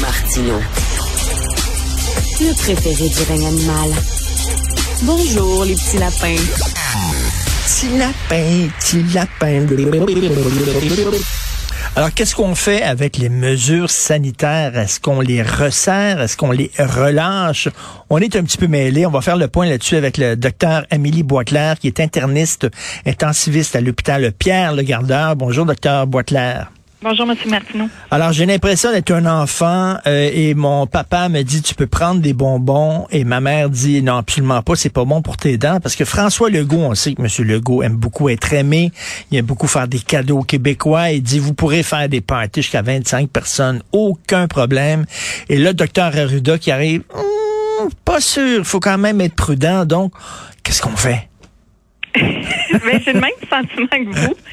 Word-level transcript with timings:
Martino. 0.00 0.54
Le 2.40 2.54
préféré 2.54 3.08
du 3.08 3.22
règne 3.28 3.46
animal. 3.46 3.90
Bonjour, 5.02 5.64
les 5.64 5.74
petits 5.74 5.98
lapins. 5.98 6.34
Petit 7.64 7.96
lapin, 7.96 8.68
petit 8.80 9.04
lapin. 9.14 9.66
Alors, 11.94 12.12
qu'est-ce 12.12 12.34
qu'on 12.34 12.56
fait 12.56 12.82
avec 12.82 13.18
les 13.18 13.28
mesures 13.28 13.90
sanitaires? 13.90 14.76
Est-ce 14.76 14.98
qu'on 14.98 15.20
les 15.20 15.42
resserre? 15.42 16.20
Est-ce 16.20 16.36
qu'on 16.36 16.50
les 16.50 16.72
relâche? 16.76 17.68
On 18.10 18.18
est 18.18 18.34
un 18.34 18.42
petit 18.42 18.58
peu 18.58 18.66
mêlés. 18.66 19.06
On 19.06 19.10
va 19.10 19.20
faire 19.20 19.36
le 19.36 19.46
point 19.46 19.66
là-dessus 19.66 19.96
avec 19.96 20.18
le 20.18 20.34
docteur 20.34 20.84
Amélie 20.90 21.22
Boisclair, 21.22 21.78
qui 21.78 21.86
est 21.86 22.00
interniste, 22.00 22.66
intensiviste 23.06 23.76
à 23.76 23.80
l'hôpital 23.80 24.32
Pierre 24.32 24.74
Le 24.74 24.82
Gardeur. 24.82 25.36
Bonjour, 25.36 25.66
docteur 25.66 26.08
Boisclair. 26.08 26.72
Bonjour, 27.00 27.30
M. 27.30 27.36
Martineau. 27.46 27.88
Alors, 28.10 28.32
j'ai 28.32 28.44
l'impression 28.44 28.90
d'être 28.90 29.12
un 29.12 29.24
enfant 29.26 29.98
euh, 30.08 30.30
et 30.32 30.54
mon 30.54 30.88
papa 30.88 31.28
me 31.28 31.42
dit, 31.42 31.62
tu 31.62 31.76
peux 31.76 31.86
prendre 31.86 32.20
des 32.20 32.32
bonbons 32.32 33.06
et 33.12 33.22
ma 33.22 33.40
mère 33.40 33.70
dit, 33.70 34.02
non, 34.02 34.16
absolument 34.16 34.62
pas, 34.62 34.74
c'est 34.74 34.92
pas 34.92 35.04
bon 35.04 35.22
pour 35.22 35.36
tes 35.36 35.58
dents 35.58 35.78
parce 35.78 35.94
que 35.94 36.04
François 36.04 36.50
Legault, 36.50 36.78
on 36.78 36.96
sait 36.96 37.14
que 37.14 37.22
M. 37.22 37.28
Legault 37.46 37.84
aime 37.84 37.94
beaucoup 37.94 38.28
être 38.28 38.52
aimé, 38.52 38.90
il 39.30 39.38
aime 39.38 39.46
beaucoup 39.46 39.68
faire 39.68 39.86
des 39.86 40.00
cadeaux 40.00 40.40
aux 40.40 40.42
Québécois, 40.42 41.10
il 41.10 41.22
dit, 41.22 41.38
vous 41.38 41.54
pourrez 41.54 41.84
faire 41.84 42.08
des 42.08 42.20
parties 42.20 42.62
jusqu'à 42.62 42.82
25 42.82 43.30
personnes, 43.30 43.80
aucun 43.92 44.48
problème. 44.48 45.06
Et 45.48 45.56
là, 45.56 45.72
docteur 45.72 46.06
Arruda 46.16 46.58
qui 46.58 46.72
arrive, 46.72 47.04
hum, 47.14 47.90
pas 48.04 48.20
sûr, 48.20 48.58
il 48.58 48.64
faut 48.64 48.80
quand 48.80 48.98
même 48.98 49.20
être 49.20 49.36
prudent, 49.36 49.84
donc, 49.84 50.12
qu'est-ce 50.64 50.82
qu'on 50.82 50.96
fait? 50.96 51.28
ben, 52.16 53.00
j'ai 53.04 53.12
le 53.12 53.20
même 53.20 53.30
sentiment 53.48 53.86
que 53.86 54.18
vous. 54.18 54.34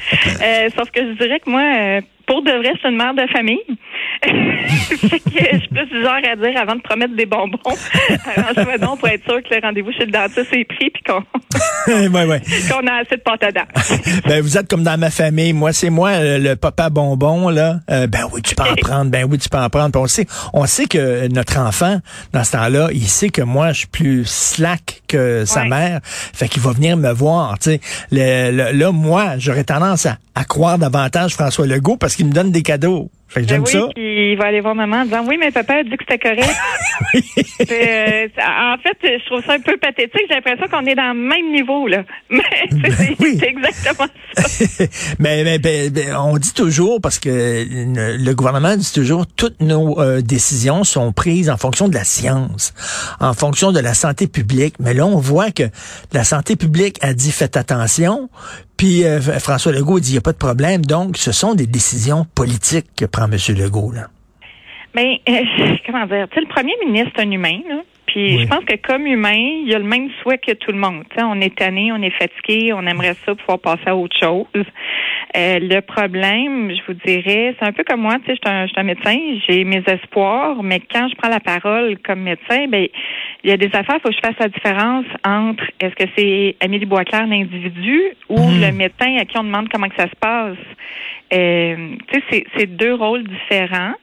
Euh, 0.42 0.68
sauf 0.76 0.90
que 0.90 1.00
je 1.00 1.16
dirais 1.16 1.40
que 1.40 1.50
moi, 1.50 1.62
euh, 1.62 2.00
pour 2.26 2.42
de 2.42 2.52
vrai, 2.52 2.72
c'est 2.80 2.88
une 2.88 2.96
mère 2.96 3.14
de 3.14 3.26
famille. 3.28 3.62
Fait 4.22 5.20
que 5.20 5.30
je 5.52 5.58
suis 5.58 5.68
plus 5.68 5.86
du 5.86 6.02
genre 6.02 6.14
à 6.14 6.36
dire 6.36 6.60
avant 6.60 6.74
de 6.76 6.80
promettre 6.82 7.14
des 7.16 7.26
bonbons, 7.26 7.58
arrange-moi 8.36 8.78
donc 8.78 8.98
pour 9.00 9.08
être 9.08 9.24
sûr 9.24 9.42
que 9.42 9.54
le 9.54 9.60
rendez-vous 9.62 9.92
chez 9.92 10.06
le 10.06 10.12
dentiste 10.12 10.52
est 10.52 10.64
pris 10.64 10.90
puis 10.90 11.02
qu'on 11.06 11.22
ouais, 11.92 12.24
ouais. 12.26 12.40
qu'on 12.70 12.86
a 12.86 13.00
assez 13.00 13.16
de 13.16 13.22
pâte 13.22 13.42
à 13.44 13.52
dents. 13.52 13.66
ben, 14.26 14.40
vous 14.42 14.56
êtes 14.58 14.68
comme 14.68 14.82
dans 14.82 14.98
ma 14.98 15.10
famille. 15.10 15.52
Moi, 15.52 15.72
c'est 15.72 15.90
moi, 15.90 16.18
le, 16.20 16.38
le 16.38 16.56
papa 16.56 16.90
bonbon, 16.90 17.48
là. 17.48 17.80
Euh, 17.90 18.06
ben 18.06 18.26
oui, 18.32 18.42
tu 18.42 18.54
peux 18.54 18.62
en 18.64 18.74
prendre. 18.74 19.10
Ben 19.10 19.26
oui, 19.30 19.38
tu 19.38 19.48
peux 19.48 19.58
en 19.58 19.68
prendre. 19.70 19.90
Puis 19.92 20.00
on 20.00 20.06
sait, 20.06 20.26
on 20.52 20.66
sait 20.66 20.86
que 20.86 21.28
notre 21.28 21.58
enfant, 21.58 21.98
dans 22.32 22.44
ce 22.44 22.52
temps-là, 22.52 22.88
il 22.92 23.06
sait 23.06 23.28
que 23.28 23.42
moi, 23.42 23.72
je 23.72 23.78
suis 23.80 23.86
plus 23.88 24.24
slack 24.26 25.02
que 25.08 25.44
sa 25.44 25.62
Ouais. 25.62 25.68
mère. 25.68 26.00
Fait 26.02 26.48
qu'il 26.48 26.62
va 26.62 26.72
venir 26.72 26.96
me 26.96 27.10
voir, 27.12 27.58
tu 27.58 27.70
sais. 27.70 27.80
Là, 28.10 28.92
moi, 28.92 29.38
j'aurais 29.38 29.64
tendance 29.64 30.06
à, 30.06 30.18
à 30.34 30.44
croire 30.44 30.78
davantage 30.78 31.34
François 31.34 31.66
Legault 31.66 31.96
parce 31.96 32.14
qu'il 32.16 32.26
me 32.26 32.32
donne 32.32 32.50
des 32.52 32.62
cadeaux. 32.62 33.10
Fait 33.28 33.42
que 33.42 33.46
Ben 33.46 33.54
j'aime 33.54 33.62
oui, 33.64 33.72
ça. 33.72 33.88
puis 33.94 34.32
il 34.32 34.38
va 34.38 34.44
aller 34.46 34.60
voir 34.60 34.74
maman 34.74 34.98
en 34.98 35.04
disant 35.04 35.24
oui, 35.26 35.36
mais 35.38 35.50
papa 35.50 35.74
a 35.74 35.82
dit 35.82 35.90
que 35.90 36.04
c'était 36.08 36.18
correct. 36.18 36.54
Puis, 37.12 37.24
euh, 37.70 38.28
en 38.38 38.76
fait, 38.82 38.96
je 39.02 39.26
trouve 39.26 39.44
ça 39.44 39.54
un 39.54 39.60
peu 39.60 39.76
pathétique. 39.76 40.22
J'ai 40.28 40.34
l'impression 40.36 40.66
qu'on 40.68 40.86
est 40.86 40.94
dans 40.94 41.12
le 41.12 41.20
même 41.20 41.52
niveau 41.52 41.86
là. 41.88 42.04
Mais 42.30 42.42
c'est 42.90 43.16
oui. 43.20 43.36
c'est 43.38 43.48
exactement 43.48 44.06
ça. 44.34 44.84
mais, 45.18 45.42
mais- 45.44 45.58
ben- 45.58 45.90
ben, 45.90 46.16
on 46.16 46.36
dit 46.38 46.52
toujours, 46.54 47.00
parce 47.00 47.18
que 47.18 47.28
le, 47.68 48.16
le 48.16 48.34
gouvernement 48.34 48.76
dit 48.76 48.92
toujours, 48.92 49.26
toutes 49.26 49.60
nos 49.60 50.00
euh, 50.00 50.20
décisions 50.20 50.84
sont 50.84 51.12
prises 51.12 51.50
en 51.50 51.56
fonction 51.56 51.88
de 51.88 51.94
la 51.94 52.04
science, 52.04 52.74
en 53.20 53.34
fonction 53.34 53.72
de 53.72 53.80
la 53.80 53.94
santé 53.94 54.26
publique. 54.28 54.74
Mais 54.78 54.94
là, 54.94 55.04
on 55.06 55.18
voit 55.18 55.50
que 55.50 55.64
la 56.12 56.24
santé 56.24 56.56
publique 56.56 56.98
a 57.02 57.12
dit 57.12 57.32
faites 57.32 57.56
attention, 57.56 58.28
puis 58.76 59.04
euh, 59.04 59.20
François 59.20 59.72
Legault 59.72 60.00
dit 60.00 60.10
il 60.10 60.12
n'y 60.12 60.18
a 60.18 60.22
pas 60.22 60.32
de 60.32 60.38
problème. 60.38 60.84
Donc, 60.84 61.16
ce 61.16 61.32
sont 61.32 61.54
des 61.54 61.66
décisions 61.66 62.26
politiques 62.34 62.86
que 62.96 63.04
prend 63.04 63.24
M. 63.24 63.36
Legault. 63.56 63.92
Là. 63.92 64.08
Mais 64.94 65.20
euh, 65.28 65.76
comment 65.86 66.06
dire, 66.06 66.26
tu 66.32 66.40
le 66.40 66.48
premier 66.48 66.74
ministre 66.84 67.20
un 67.20 67.30
humain, 67.30 67.60
là. 67.68 67.82
Puis 68.06 68.36
Oui. 68.36 68.42
je 68.42 68.46
pense 68.48 68.64
que 68.64 68.76
comme 68.76 69.06
humain, 69.06 69.34
il 69.66 69.74
a 69.74 69.78
le 69.78 69.84
même 69.84 70.08
souhait 70.22 70.38
que 70.38 70.52
tout 70.52 70.70
le 70.72 70.78
monde. 70.78 71.04
Tu 71.10 71.16
sais, 71.16 71.22
on 71.24 71.40
est 71.40 71.54
tanné, 71.54 71.90
on 71.92 72.00
est 72.02 72.10
fatigué, 72.10 72.72
on 72.72 72.86
aimerait 72.86 73.14
ça 73.24 73.34
pouvoir 73.34 73.58
passer 73.58 73.82
à 73.88 73.96
autre 73.96 74.16
chose. 74.18 74.46
Euh, 75.36 75.58
le 75.60 75.80
problème, 75.80 76.70
je 76.70 76.80
vous 76.86 76.98
dirais, 77.04 77.54
c'est 77.58 77.66
un 77.66 77.72
peu 77.72 77.84
comme 77.84 78.00
moi, 78.00 78.14
tu 78.24 78.26
sais, 78.26 78.38
je 78.42 78.48
suis 78.48 78.56
un, 78.56 78.62
je 78.66 78.70
suis 78.70 78.80
un 78.80 78.84
médecin, 78.84 79.16
j'ai 79.48 79.64
mes 79.64 79.82
espoirs, 79.86 80.62
mais 80.62 80.80
quand 80.80 81.08
je 81.08 81.14
prends 81.16 81.28
la 81.28 81.40
parole 81.40 81.98
comme 81.98 82.20
médecin, 82.20 82.66
ben 82.68 82.86
il 83.44 83.50
y 83.50 83.52
a 83.52 83.56
des 83.56 83.66
affaires, 83.74 83.96
il 83.96 84.00
faut 84.00 84.08
que 84.08 84.14
je 84.14 84.20
fasse 84.26 84.38
la 84.40 84.48
différence 84.48 85.04
entre 85.26 85.64
est-ce 85.80 85.94
que 85.94 86.08
c'est 86.16 86.56
Amélie 86.60 86.86
Boisclair, 86.86 87.26
l'individu, 87.26 88.00
ou 88.28 88.38
Mhm. 88.40 88.60
le 88.60 88.72
médecin 88.72 89.16
à 89.18 89.24
qui 89.24 89.36
on 89.38 89.44
demande 89.44 89.68
comment 89.68 89.88
que 89.88 89.96
ça 89.96 90.08
se 90.08 90.16
passe. 90.20 90.56
Euh, 91.34 91.76
tu 92.12 92.22
sais, 92.30 92.44
c'est 92.56 92.66
deux 92.76 92.94
rôles 92.94 93.24
différents. 93.24 93.94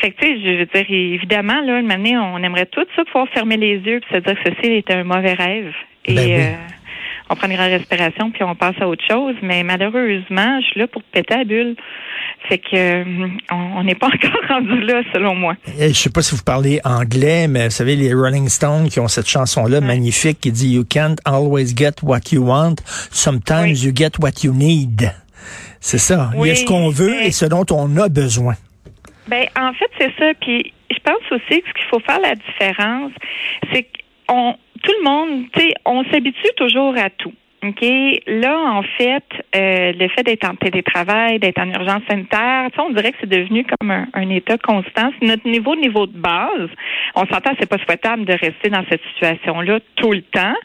Fait 0.00 0.10
que, 0.10 0.20
tu 0.20 0.26
sais, 0.26 0.40
je 0.40 0.58
veux 0.60 0.66
dire, 0.66 0.86
évidemment, 1.14 1.60
là, 1.64 1.78
une 1.80 1.90
année, 1.90 2.16
on 2.16 2.38
aimerait 2.42 2.66
tout 2.66 2.84
ça 2.96 3.04
pouvoir 3.04 3.28
fermer 3.28 3.56
les 3.56 3.76
yeux 3.78 4.00
puis 4.00 4.10
se 4.14 4.18
dire 4.22 4.34
que 4.42 4.50
ceci 4.50 4.72
était 4.72 4.94
un 4.94 5.04
mauvais 5.04 5.34
rêve. 5.34 5.72
Et 6.06 6.14
Ben 6.14 6.24
oui. 6.26 6.32
euh, 6.40 6.52
on 7.30 7.36
prendra 7.36 7.68
la 7.68 7.76
respiration 7.76 8.30
puis 8.30 8.42
on 8.42 8.54
passe 8.54 8.74
à 8.80 8.88
autre 8.88 9.04
chose. 9.08 9.34
Mais 9.42 9.62
malheureusement, 9.62 10.60
je 10.60 10.66
suis 10.66 10.80
là 10.80 10.86
pour 10.88 11.02
péter 11.04 11.34
la 11.36 11.44
bulle. 11.44 11.76
Fait 12.48 12.58
que 12.58 12.74
euh, 12.74 13.28
on 13.50 13.84
n'est 13.84 13.94
pas 13.94 14.06
encore 14.14 14.40
rendu 14.48 14.80
là, 14.80 15.02
selon 15.14 15.34
moi. 15.36 15.54
Et 15.78 15.88
Je 15.90 15.94
sais 15.94 16.10
pas 16.10 16.22
si 16.22 16.34
vous 16.34 16.42
parlez 16.42 16.80
anglais, 16.84 17.46
mais 17.46 17.66
vous 17.66 17.70
savez, 17.70 17.94
les 17.94 18.12
Rolling 18.12 18.48
Stones 18.48 18.88
qui 18.88 18.98
ont 18.98 19.08
cette 19.08 19.28
chanson-là 19.28 19.80
magnifique 19.80 20.40
qui 20.40 20.50
dit 20.50 20.70
You 20.74 20.84
can't 20.84 21.18
always 21.24 21.74
get 21.76 22.02
what 22.02 22.32
you 22.32 22.44
want. 22.44 22.76
Sometimes 23.10 23.64
Oui. 23.66 23.84
you 23.86 23.92
get 23.94 24.12
what 24.20 24.42
you 24.42 24.52
need. 24.52 25.12
C'est 25.80 25.98
ça. 25.98 26.30
Il 26.32 26.38
y 26.38 26.38
a 26.38 26.42
Oui, 26.42 26.56
ce 26.56 26.64
qu'on 26.64 26.88
veut 26.88 27.22
et 27.22 27.30
ce 27.30 27.44
dont 27.44 27.64
on 27.70 27.96
a 27.98 28.08
besoin. 28.08 28.54
Ben, 29.28 29.46
en 29.56 29.72
fait, 29.72 29.90
c'est 29.98 30.12
ça. 30.18 30.34
Puis, 30.40 30.72
je 30.90 30.98
pense 30.98 31.22
aussi 31.30 31.62
que 31.62 31.68
ce 31.68 31.74
qu'il 31.74 31.88
faut 31.90 32.00
faire 32.00 32.20
la 32.20 32.34
différence, 32.34 33.12
c'est 33.72 33.86
qu'on, 34.26 34.56
tout 34.82 34.92
le 34.98 35.04
monde, 35.04 35.46
tu 35.52 35.60
sais, 35.60 35.74
on 35.84 36.04
s'habitue 36.04 36.50
toujours 36.56 36.96
à 36.96 37.10
tout. 37.10 37.34
OK? 37.64 37.84
Là, 38.26 38.58
en 38.58 38.82
fait, 38.82 39.24
euh, 39.54 39.92
le 39.92 40.08
fait 40.08 40.24
d'être 40.24 40.48
en 40.48 40.54
télétravail, 40.56 41.38
d'être 41.38 41.60
en 41.60 41.68
urgence 41.68 42.02
sanitaire, 42.08 42.68
on 42.78 42.90
dirait 42.90 43.12
que 43.12 43.18
c'est 43.20 43.28
devenu 43.28 43.64
comme 43.64 43.90
un, 43.90 44.06
un 44.14 44.28
état 44.30 44.58
constant. 44.58 45.12
C'est 45.20 45.26
notre 45.26 45.48
niveau, 45.48 45.76
niveau 45.76 46.06
de 46.06 46.16
base. 46.16 46.70
On 47.14 47.24
s'entend, 47.26 47.52
c'est 47.60 47.68
pas 47.68 47.78
souhaitable 47.78 48.24
de 48.24 48.32
rester 48.32 48.68
dans 48.68 48.84
cette 48.90 49.02
situation-là 49.14 49.78
tout 49.96 50.12
le 50.12 50.22
temps. 50.22 50.56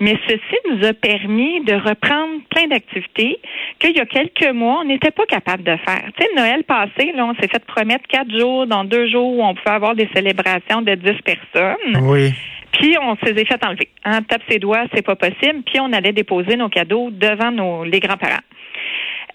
Mais 0.00 0.16
ceci 0.28 0.56
nous 0.70 0.84
a 0.84 0.92
permis 0.92 1.62
de 1.64 1.74
reprendre 1.74 2.40
plein 2.50 2.66
d'activités 2.66 3.38
qu'il 3.78 3.96
y 3.96 4.00
a 4.00 4.06
quelques 4.06 4.52
mois, 4.52 4.80
on 4.80 4.84
n'était 4.84 5.10
pas 5.10 5.26
capable 5.26 5.62
de 5.62 5.76
faire. 5.76 6.04
Tu 6.16 6.24
sais, 6.24 6.28
Noël 6.36 6.64
passé, 6.64 7.12
là, 7.14 7.26
on 7.26 7.34
s'est 7.34 7.48
fait 7.48 7.64
promettre 7.64 8.06
quatre 8.08 8.36
jours, 8.36 8.66
dans 8.66 8.84
deux 8.84 9.08
jours 9.08 9.38
où 9.38 9.42
on 9.42 9.54
pouvait 9.54 9.74
avoir 9.74 9.94
des 9.94 10.08
célébrations 10.14 10.82
de 10.82 10.94
10 10.94 11.12
personnes. 11.22 12.02
Oui. 12.02 12.32
Puis 12.72 12.96
on 13.00 13.16
s'est 13.16 13.34
fait 13.34 13.64
enlever. 13.64 13.88
Hein, 14.04 14.22
tape 14.22 14.42
ses 14.48 14.58
doigts, 14.58 14.84
c'est 14.94 15.04
pas 15.04 15.16
possible. 15.16 15.62
Puis 15.64 15.80
on 15.80 15.92
allait 15.92 16.12
déposer 16.12 16.56
nos 16.56 16.68
cadeaux 16.68 17.10
devant 17.10 17.50
nos 17.50 17.84
les 17.84 18.00
grands-parents. 18.00 18.42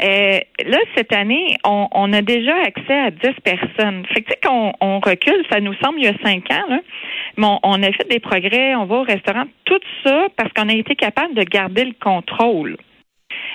Euh, 0.01 0.39
là, 0.65 0.77
cette 0.95 1.11
année, 1.11 1.57
on, 1.65 1.87
on 1.91 2.13
a 2.13 2.21
déjà 2.21 2.55
accès 2.55 2.93
à 2.93 3.09
10 3.09 3.19
personnes. 3.43 4.05
Fait 4.13 4.21
que, 4.21 4.27
tu 4.27 4.31
sais, 4.31 4.39
qu'on 4.45 4.73
on 4.79 4.99
recule, 4.99 5.43
ça 5.49 5.59
nous 5.59 5.73
semble 5.83 5.99
il 5.99 6.05
y 6.05 6.07
a 6.07 6.13
5 6.23 6.51
ans. 6.51 6.79
Mais 7.37 7.45
on, 7.45 7.59
on 7.63 7.83
a 7.83 7.91
fait 7.91 8.07
des 8.09 8.19
progrès, 8.19 8.75
on 8.75 8.85
va 8.85 8.97
au 8.97 9.03
restaurant, 9.03 9.45
tout 9.65 9.79
ça 10.03 10.27
parce 10.35 10.51
qu'on 10.53 10.69
a 10.69 10.73
été 10.73 10.95
capable 10.95 11.33
de 11.33 11.43
garder 11.43 11.85
le 11.85 11.95
contrôle. 11.99 12.77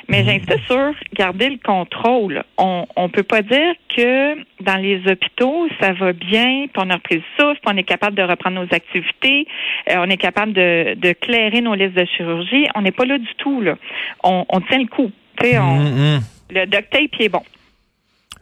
Mais 0.08 0.24
j'insiste 0.24 0.58
sur 0.66 0.92
garder 1.14 1.48
le 1.50 1.58
contrôle. 1.64 2.42
On 2.58 2.86
on 2.96 3.08
peut 3.08 3.22
pas 3.22 3.42
dire 3.42 3.74
que 3.96 4.34
dans 4.62 4.76
les 4.80 5.00
hôpitaux 5.06 5.68
ça 5.80 5.92
va 5.92 6.12
bien, 6.12 6.66
puis 6.72 6.82
on 6.84 6.90
a 6.90 6.94
repris 6.94 7.16
le 7.16 7.22
souffle, 7.38 7.60
puis 7.64 7.72
on 7.74 7.76
est 7.76 7.84
capable 7.84 8.16
de 8.16 8.22
reprendre 8.22 8.56
nos 8.60 8.74
activités, 8.74 9.46
euh, 9.90 9.94
on 9.98 10.10
est 10.10 10.16
capable 10.16 10.52
de, 10.52 10.94
de 10.94 11.12
clairer 11.12 11.60
nos 11.60 11.74
listes 11.74 11.94
de 11.94 12.04
chirurgie. 12.16 12.66
On 12.74 12.82
n'est 12.82 12.92
pas 12.92 13.04
là 13.04 13.18
du 13.18 13.34
tout 13.38 13.60
là. 13.60 13.76
On, 14.24 14.44
on 14.48 14.60
tient 14.62 14.78
le 14.78 14.86
coup. 14.86 15.10
Tu 15.40 15.46
sais, 15.50 15.58
on- 15.58 15.78
mm. 15.80 16.20
le 16.50 16.66
duct 16.66 16.90
tape 16.90 17.20
est 17.20 17.28
bon. 17.28 17.42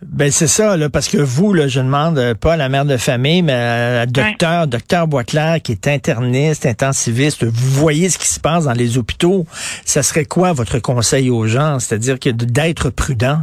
Ben 0.03 0.31
c'est 0.31 0.47
ça, 0.47 0.78
là, 0.78 0.88
parce 0.88 1.09
que 1.09 1.19
vous, 1.19 1.53
là, 1.53 1.69
je 1.69 1.78
demande 1.78 2.19
euh, 2.19 2.34
pas 2.34 2.54
à 2.54 2.57
la 2.57 2.71
mère 2.71 2.86
de 2.86 2.97
famille, 2.97 3.42
mais 3.42 3.53
à 3.53 3.92
la 3.92 4.07
docteur, 4.07 4.66
docteur 4.66 5.07
Boisclair, 5.07 5.60
qui 5.60 5.72
est 5.72 5.89
interniste, 5.89 6.65
intensiviste, 6.65 7.45
vous 7.45 7.71
voyez 7.80 8.09
ce 8.09 8.16
qui 8.16 8.27
se 8.27 8.41
passe 8.41 8.65
dans 8.65 8.72
les 8.72 8.97
hôpitaux. 8.97 9.45
Ça 9.84 10.03
serait 10.03 10.24
quoi 10.24 10.54
votre 10.54 10.78
conseil 10.78 11.28
aux 11.28 11.47
gens? 11.47 11.78
C'est-à-dire 11.78 12.19
que 12.19 12.30
d'être 12.30 12.89
prudent? 12.89 13.41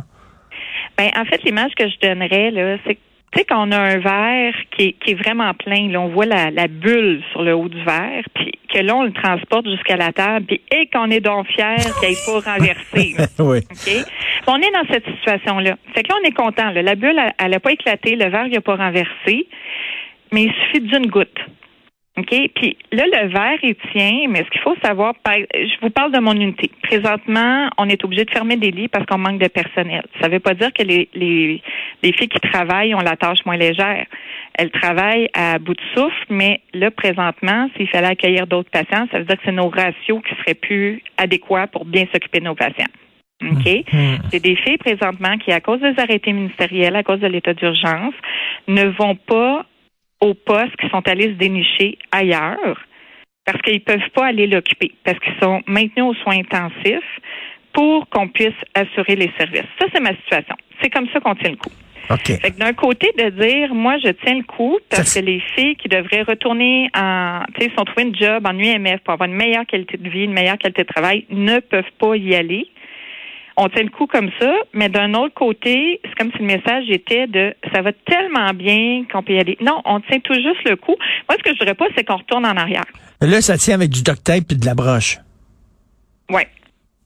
Ben, 0.97 1.11
en 1.15 1.25
fait, 1.25 1.43
l'image 1.43 1.73
que 1.77 1.87
je 1.87 2.07
donnerais, 2.07 2.49
là, 2.49 2.77
c'est 2.87 2.95
que, 2.95 2.99
tu 3.31 3.39
sais, 3.39 3.45
qu'on 3.45 3.71
a 3.71 3.77
un 3.77 3.97
verre 3.97 4.53
qui 4.71 4.83
est, 4.83 4.91
qui 4.93 5.11
est 5.11 5.15
vraiment 5.15 5.53
plein, 5.53 5.89
là, 5.89 5.99
on 5.99 6.07
voit 6.07 6.25
la, 6.25 6.49
la 6.49 6.67
bulle 6.67 7.21
sur 7.31 7.43
le 7.43 7.53
haut 7.53 7.67
du 7.67 7.83
verre, 7.83 8.23
puis 8.33 8.51
que 8.73 8.79
là, 8.79 8.95
on 8.95 9.03
le 9.03 9.11
transporte 9.11 9.67
jusqu'à 9.69 9.97
la 9.97 10.13
table, 10.13 10.45
puis 10.45 10.61
et 10.71 10.87
qu'on 10.87 11.09
est 11.11 11.19
donc 11.19 11.47
fier 11.47 11.75
qu'il 11.99 12.09
n'ait 12.09 12.15
pas 12.25 12.51
renversé. 12.51 13.15
oui. 13.39 13.59
OK? 13.59 14.05
On 14.47 14.55
est 14.57 14.71
dans 14.71 14.87
cette 14.89 15.05
situation-là. 15.05 15.75
Fait 15.93 16.03
que 16.03 16.09
là, 16.09 16.15
on 16.23 16.27
est 16.27 16.31
content. 16.31 16.71
là. 16.71 16.81
La 16.81 16.95
bulle, 16.95 17.19
elle 17.37 17.51
n'a 17.51 17.59
pas 17.59 17.71
éclaté, 17.71 18.15
le 18.15 18.29
verre 18.29 18.47
n'a 18.47 18.61
pas 18.61 18.75
renversé, 18.75 19.47
mais 20.31 20.43
il 20.43 20.53
suffit 20.53 20.81
d'une 20.81 21.07
goutte. 21.07 21.39
OK? 22.17 22.35
Puis 22.55 22.77
là, 22.91 23.03
le 23.05 23.27
verre, 23.29 23.59
il 23.61 23.75
tient, 23.91 24.27
mais 24.27 24.43
ce 24.43 24.49
qu'il 24.49 24.61
faut 24.61 24.75
savoir, 24.83 25.13
je 25.25 25.81
vous 25.81 25.91
parle 25.91 26.11
de 26.11 26.19
mon 26.19 26.33
unité. 26.33 26.71
Présentement, 26.81 27.69
on 27.77 27.87
est 27.87 28.03
obligé 28.03 28.25
de 28.25 28.31
fermer 28.31 28.57
des 28.57 28.71
lits 28.71 28.87
parce 28.87 29.05
qu'on 29.05 29.19
manque 29.19 29.39
de 29.39 29.47
personnel. 29.47 30.03
Ça 30.19 30.27
ne 30.27 30.33
veut 30.33 30.39
pas 30.39 30.55
dire 30.55 30.73
que 30.73 30.81
les, 30.81 31.07
les, 31.13 31.61
les 32.01 32.13
filles 32.13 32.27
qui 32.27 32.39
travaillent 32.39 32.95
ont 32.95 33.01
la 33.01 33.15
tâche 33.15 33.45
moins 33.45 33.57
légère. 33.57 34.05
Elles 34.55 34.71
travaillent 34.71 35.29
à 35.35 35.59
bout 35.59 35.75
de 35.75 35.81
souffle, 35.93 36.25
mais 36.29 36.61
là, 36.73 36.89
présentement, 36.89 37.69
s'il 37.77 37.87
fallait 37.87 38.07
accueillir 38.07 38.47
d'autres 38.47 38.71
patients, 38.71 39.07
ça 39.11 39.19
veut 39.19 39.25
dire 39.25 39.37
que 39.37 39.43
c'est 39.45 39.51
nos 39.51 39.69
ratios 39.69 40.21
qui 40.27 40.35
seraient 40.41 40.55
plus 40.55 41.03
adéquats 41.17 41.67
pour 41.67 41.85
bien 41.85 42.05
s'occuper 42.11 42.39
de 42.39 42.45
nos 42.45 42.55
patients. 42.55 42.89
OK? 43.43 43.65
Mmh. 43.65 43.97
Mmh. 43.97 44.17
C'est 44.31 44.39
des 44.39 44.55
filles 44.55 44.77
présentement 44.79 45.37
qui, 45.37 45.51
à 45.51 45.59
cause 45.59 45.79
des 45.81 45.93
arrêtés 45.99 46.33
ministériels, 46.33 46.95
à 46.95 47.03
cause 47.03 47.19
de 47.19 47.27
l'état 47.27 47.53
d'urgence, 47.53 48.15
ne 48.67 48.85
vont 48.85 49.15
pas 49.15 49.65
aux 50.21 50.33
postes 50.33 50.75
qui 50.77 50.89
sont 50.89 51.07
allés 51.07 51.29
se 51.29 51.37
dénicher 51.37 51.97
ailleurs 52.11 52.81
parce 53.45 53.61
qu'ils 53.61 53.75
ne 53.75 53.79
peuvent 53.79 54.09
pas 54.13 54.25
aller 54.27 54.45
l'occuper, 54.45 54.91
parce 55.03 55.17
qu'ils 55.19 55.35
sont 55.41 55.61
maintenus 55.67 56.05
aux 56.05 56.13
soins 56.15 56.39
intensifs 56.39 57.19
pour 57.71 58.09
qu'on 58.09 58.27
puisse 58.27 58.59
assurer 58.73 59.15
les 59.15 59.31
services. 59.37 59.69
Ça, 59.79 59.85
c'est 59.93 60.01
ma 60.01 60.15
situation. 60.15 60.55
C'est 60.81 60.89
comme 60.89 61.07
ça 61.13 61.19
qu'on 61.19 61.35
tient 61.35 61.51
le 61.51 61.57
coup. 61.57 61.71
Okay. 62.09 62.37
Fait 62.37 62.51
que 62.51 62.57
d'un 62.57 62.73
côté, 62.73 63.11
de 63.17 63.29
dire, 63.29 63.73
moi, 63.73 63.97
je 64.03 64.09
tiens 64.09 64.35
le 64.35 64.43
coup 64.43 64.79
parce 64.89 65.13
que 65.13 65.19
les 65.19 65.41
filles 65.55 65.75
qui 65.75 65.89
devraient 65.89 66.23
retourner 66.23 66.89
en, 66.95 67.41
tu 67.53 67.65
sais, 67.65 67.71
sont 67.77 67.83
trouvé 67.83 68.03
une 68.03 68.15
job 68.15 68.45
en 68.45 68.57
UMF 68.57 69.01
pour 69.03 69.13
avoir 69.13 69.29
une 69.29 69.35
meilleure 69.35 69.65
qualité 69.65 69.97
de 69.97 70.09
vie, 70.09 70.23
une 70.23 70.33
meilleure 70.33 70.57
qualité 70.57 70.83
de 70.83 70.87
travail, 70.87 71.25
ne 71.29 71.59
peuvent 71.59 71.91
pas 71.99 72.15
y 72.15 72.33
aller 72.33 72.67
on 73.57 73.69
tient 73.69 73.83
le 73.83 73.89
coup 73.89 74.05
comme 74.05 74.29
ça, 74.39 74.53
mais 74.73 74.87
d'un 74.87 75.13
autre 75.15 75.33
côté, 75.33 75.99
c'est 76.03 76.15
comme 76.15 76.31
si 76.31 76.37
le 76.39 76.45
message 76.45 76.85
était 76.89 77.25
de 77.25 77.55
ça 77.73 77.81
va 77.81 77.91
tellement 78.05 78.53
bien 78.53 79.03
qu'on 79.11 79.23
peut 79.23 79.33
y 79.33 79.39
aller. 79.39 79.57
Non, 79.61 79.81
on 79.83 79.99
tient 80.01 80.19
tout 80.19 80.35
juste 80.35 80.63
le 80.69 80.75
coup. 80.75 80.95
Moi, 81.27 81.37
ce 81.37 81.43
que 81.43 81.53
je 81.53 81.59
dirais 81.59 81.73
pas, 81.73 81.85
c'est 81.95 82.03
qu'on 82.03 82.17
retourne 82.17 82.45
en 82.45 82.55
arrière. 82.55 82.85
Là, 83.19 83.41
ça 83.41 83.57
tient 83.57 83.73
avec 83.73 83.89
du 83.89 84.03
duct 84.03 84.23
tape 84.23 84.51
et 84.51 84.55
de 84.55 84.65
la 84.65 84.75
broche. 84.75 85.17
Oui. 86.29 86.43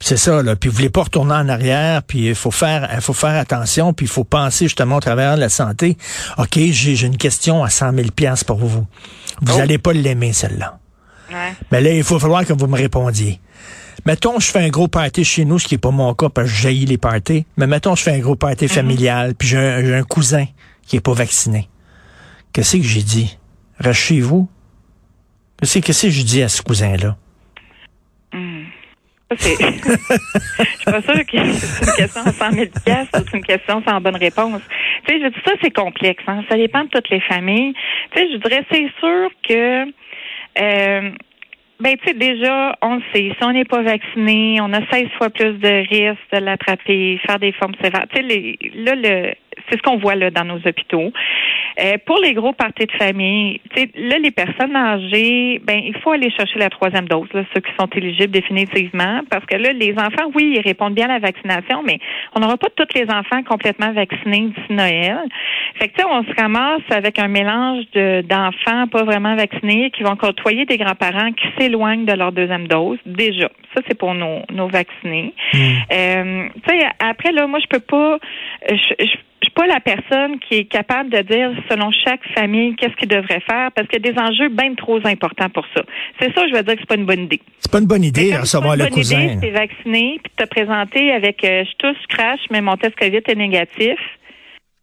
C'est 0.01 0.17
ça, 0.17 0.43
là. 0.43 0.55
Puis 0.55 0.69
vous 0.69 0.75
voulez 0.75 0.89
pas 0.89 1.03
retourner 1.03 1.35
en 1.35 1.47
arrière, 1.47 2.03
puis 2.03 2.27
il 2.29 2.35
faut 2.35 2.51
faire, 2.51 2.89
faut 3.01 3.13
faire 3.13 3.39
attention, 3.39 3.93
puis 3.93 4.07
il 4.07 4.09
faut 4.09 4.23
penser 4.23 4.65
justement 4.65 4.97
au 4.97 4.99
travers 4.99 5.35
de 5.35 5.39
la 5.39 5.49
santé. 5.49 5.95
OK, 6.37 6.57
j'ai 6.57 7.05
une 7.05 7.17
question 7.17 7.63
à 7.63 7.69
100 7.69 7.93
000 7.93 8.09
pièces 8.09 8.43
pour 8.43 8.57
vous. 8.57 8.85
Vous 9.41 9.57
n'allez 9.57 9.77
oh. 9.77 9.81
pas 9.81 9.93
l'aimer, 9.93 10.33
celle-là. 10.33 10.79
Ouais. 11.31 11.53
Mais 11.71 11.81
là, 11.81 11.93
il 11.93 12.03
faut 12.03 12.19
falloir 12.19 12.45
que 12.45 12.51
vous 12.51 12.67
me 12.67 12.75
répondiez. 12.75 13.39
Mettons, 14.05 14.39
je 14.39 14.51
fais 14.51 14.59
un 14.59 14.69
gros 14.69 14.87
party 14.87 15.23
chez 15.23 15.45
nous, 15.45 15.59
ce 15.59 15.67
qui 15.67 15.75
est 15.75 15.81
pas 15.81 15.91
mon 15.91 16.13
cas 16.13 16.29
parce 16.29 16.49
que 16.49 16.53
je 16.53 16.69
les 16.69 16.97
parties. 16.97 17.45
Mais 17.57 17.67
mettons, 17.67 17.95
je 17.95 18.03
fais 18.03 18.11
un 18.11 18.19
gros 18.19 18.35
party 18.35 18.65
mhm. 18.65 18.69
familial, 18.69 19.35
puis 19.35 19.47
j'ai 19.47 19.57
un, 19.57 20.03
cousin 20.03 20.45
qui 20.85 20.97
est 20.97 21.01
pas 21.01 21.13
vacciné. 21.13 21.67
Qu'est-ce 22.53 22.77
que 22.77 22.83
j'ai 22.83 23.03
dit? 23.03 23.37
Reste 23.79 23.99
chez 23.99 24.19
vous. 24.19 24.49
Qu'est-ce 25.61 26.07
que 26.07 26.09
je 26.09 26.23
dis 26.23 26.41
à 26.41 26.49
ce 26.49 26.61
cousin-là? 26.61 27.15
Je 29.39 29.45
suis 29.45 30.85
pas 30.85 31.01
sûre 31.01 31.25
que 31.25 31.53
c'est 31.53 31.85
une 31.85 31.95
question 31.95 32.21
à 32.21 32.33
100 32.33 32.51
000 32.51 32.65
ou 32.65 32.69
c'est 33.13 33.33
une 33.33 33.45
question 33.45 33.83
sans 33.87 34.01
bonne 34.01 34.17
réponse. 34.17 34.61
Tu 35.05 35.13
sais, 35.13 35.21
je 35.21 35.27
dis 35.27 35.39
ça, 35.45 35.53
c'est 35.61 35.71
complexe. 35.71 36.21
Hein? 36.27 36.43
Ça 36.49 36.57
dépend 36.57 36.83
de 36.83 36.89
toutes 36.89 37.09
les 37.09 37.21
familles. 37.21 37.73
Tu 38.13 38.19
sais, 38.19 38.27
je 38.33 38.37
dirais, 38.37 38.65
c'est 38.69 38.89
sûr 38.99 39.29
que 39.47 39.85
euh, 40.59 41.11
ben, 41.81 41.97
tu 41.97 42.07
sais, 42.07 42.13
déjà, 42.13 42.75
on 42.81 42.95
le 42.95 43.01
sait, 43.13 43.31
si 43.37 43.43
on 43.43 43.51
n'est 43.51 43.65
pas 43.65 43.81
vacciné, 43.81 44.59
on 44.61 44.71
a 44.71 44.85
16 44.91 45.07
fois 45.17 45.29
plus 45.29 45.53
de 45.53 45.89
risques 45.89 46.19
de 46.31 46.37
l'attraper, 46.37 47.19
faire 47.25 47.39
des 47.39 47.51
formes 47.53 47.75
sévères. 47.81 48.05
Tu 48.13 48.21
sais, 48.21 48.57
là, 48.75 48.95
le, 48.95 49.33
c'est 49.69 49.77
ce 49.77 49.81
qu'on 49.81 49.97
voit 49.97 50.15
là 50.15 50.31
dans 50.31 50.45
nos 50.45 50.59
hôpitaux. 50.65 51.11
Euh, 51.79 51.97
pour 52.05 52.19
les 52.19 52.33
gros 52.33 52.53
parties 52.53 52.85
de 52.85 52.91
famille, 52.93 53.61
là, 53.95 54.17
les 54.19 54.31
personnes 54.31 54.75
âgées, 54.75 55.59
ben, 55.63 55.81
il 55.83 55.95
faut 55.99 56.11
aller 56.11 56.29
chercher 56.31 56.59
la 56.59 56.69
troisième 56.69 57.07
dose, 57.07 57.27
là, 57.33 57.43
ceux 57.53 57.61
qui 57.61 57.71
sont 57.79 57.87
éligibles 57.95 58.31
définitivement, 58.31 59.21
parce 59.29 59.45
que 59.45 59.55
là, 59.55 59.73
les 59.73 59.93
enfants, 59.93 60.31
oui, 60.35 60.55
ils 60.55 60.61
répondent 60.61 60.93
bien 60.93 61.05
à 61.05 61.13
la 61.13 61.19
vaccination, 61.19 61.81
mais 61.83 61.99
on 62.35 62.39
n'aura 62.39 62.57
pas 62.57 62.67
tous 62.75 62.93
les 62.95 63.09
enfants 63.09 63.43
complètement 63.43 63.91
vaccinés 63.91 64.49
d'ici 64.49 64.71
Noël. 64.71 65.19
Fait 65.75 65.87
que, 65.87 65.93
tu 65.95 66.01
sais, 66.01 66.07
on 66.09 66.23
se 66.23 66.41
ramasse 66.41 66.81
avec 66.89 67.19
un 67.19 67.27
mélange 67.27 67.85
d'enfants 67.93 68.87
pas 68.87 69.03
vraiment 69.03 69.35
vaccinés 69.35 69.91
qui 69.91 70.03
vont 70.03 70.15
côtoyer 70.15 70.65
des 70.65 70.77
grands-parents 70.77 71.31
qui 71.31 71.47
s'éloignent 71.57 72.05
de 72.05 72.13
leur 72.13 72.31
deuxième 72.31 72.67
dose, 72.67 72.99
déjà. 73.05 73.49
Ça, 73.73 73.81
c'est 73.87 73.97
pour 73.97 74.13
nos, 74.13 74.41
nos 74.51 74.67
vaccinés. 74.67 75.33
Mmh. 75.53 75.57
Euh, 75.93 76.49
tu 76.67 76.77
sais, 76.77 76.85
après, 76.99 77.31
là, 77.31 77.47
moi, 77.47 77.59
je 77.59 77.67
peux 77.67 77.79
pas... 77.79 78.17
je, 78.69 79.05
je 79.05 79.15
suis 79.47 79.53
pas 79.53 79.67
la 79.67 79.79
personne 79.79 80.39
qui 80.39 80.55
est 80.55 80.65
capable 80.65 81.09
de 81.09 81.19
dire 81.21 81.51
selon 81.69 81.91
chaque 81.91 82.23
famille 82.35 82.75
qu'est-ce 82.75 82.95
qu'il 82.95 83.07
devrait 83.07 83.41
faire 83.41 83.71
parce 83.71 83.87
qu'il 83.87 84.05
y 84.05 84.09
a 84.09 84.11
des 84.11 84.19
enjeux 84.19 84.49
bien 84.49 84.75
trop 84.75 84.99
importants 85.05 85.49
pour 85.49 85.65
ça. 85.75 85.83
C'est 86.19 86.33
ça, 86.33 86.47
je 86.47 86.53
veux 86.53 86.63
dire 86.63 86.75
que 86.75 86.81
c'est 86.81 86.89
pas 86.89 86.95
une 86.95 87.05
bonne 87.05 87.23
idée. 87.23 87.41
C'est 87.59 87.71
pas 87.71 87.79
une 87.79 87.87
bonne 87.87 88.03
idée, 88.03 88.35
recevoir 88.37 88.75
le 88.75 88.87
cousin. 88.87 89.17
C'est 89.17 89.27
bonne 89.27 89.37
idée, 89.37 89.51
vacciné 89.51 90.19
puis 90.23 90.33
te 90.35 90.45
présenter 90.47 91.11
avec 91.11 91.43
euh, 91.43 91.63
je 91.65 91.75
tousse, 91.77 92.07
crache, 92.07 92.41
mais 92.51 92.61
mon 92.61 92.77
test 92.77 92.95
Covid 92.95 93.21
est 93.25 93.35
négatif. 93.35 93.99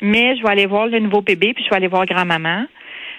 Mais 0.02 0.36
je 0.36 0.42
vais 0.42 0.50
aller 0.50 0.66
voir 0.66 0.86
le 0.86 0.98
nouveau 1.00 1.22
bébé 1.22 1.54
puis 1.54 1.64
je 1.64 1.70
vais 1.70 1.76
aller 1.76 1.88
voir 1.88 2.06
grand-maman. 2.06 2.66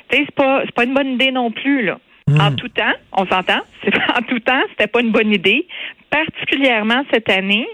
Tu 0.09 0.18
sais, 0.18 0.24
c'est 0.25 0.35
pas 0.35 0.62
c'est 0.65 0.75
pas 0.75 0.83
une 0.83 0.94
bonne 0.94 1.13
idée 1.13 1.31
non 1.31 1.51
plus 1.51 1.83
là. 1.85 2.00
Hmm. 2.27 2.42
En 2.42 2.51
tout 2.56 2.69
temps, 2.69 2.94
on 3.13 3.25
s'entend. 3.25 3.62
En 4.15 4.21
tout 4.21 4.39
temps, 4.39 4.62
c'était 4.71 4.88
pas 4.88 5.01
une 5.01 5.12
bonne 5.12 5.31
idée, 5.31 5.65
particulièrement 6.09 7.03
cette 7.12 7.30
année 7.30 7.68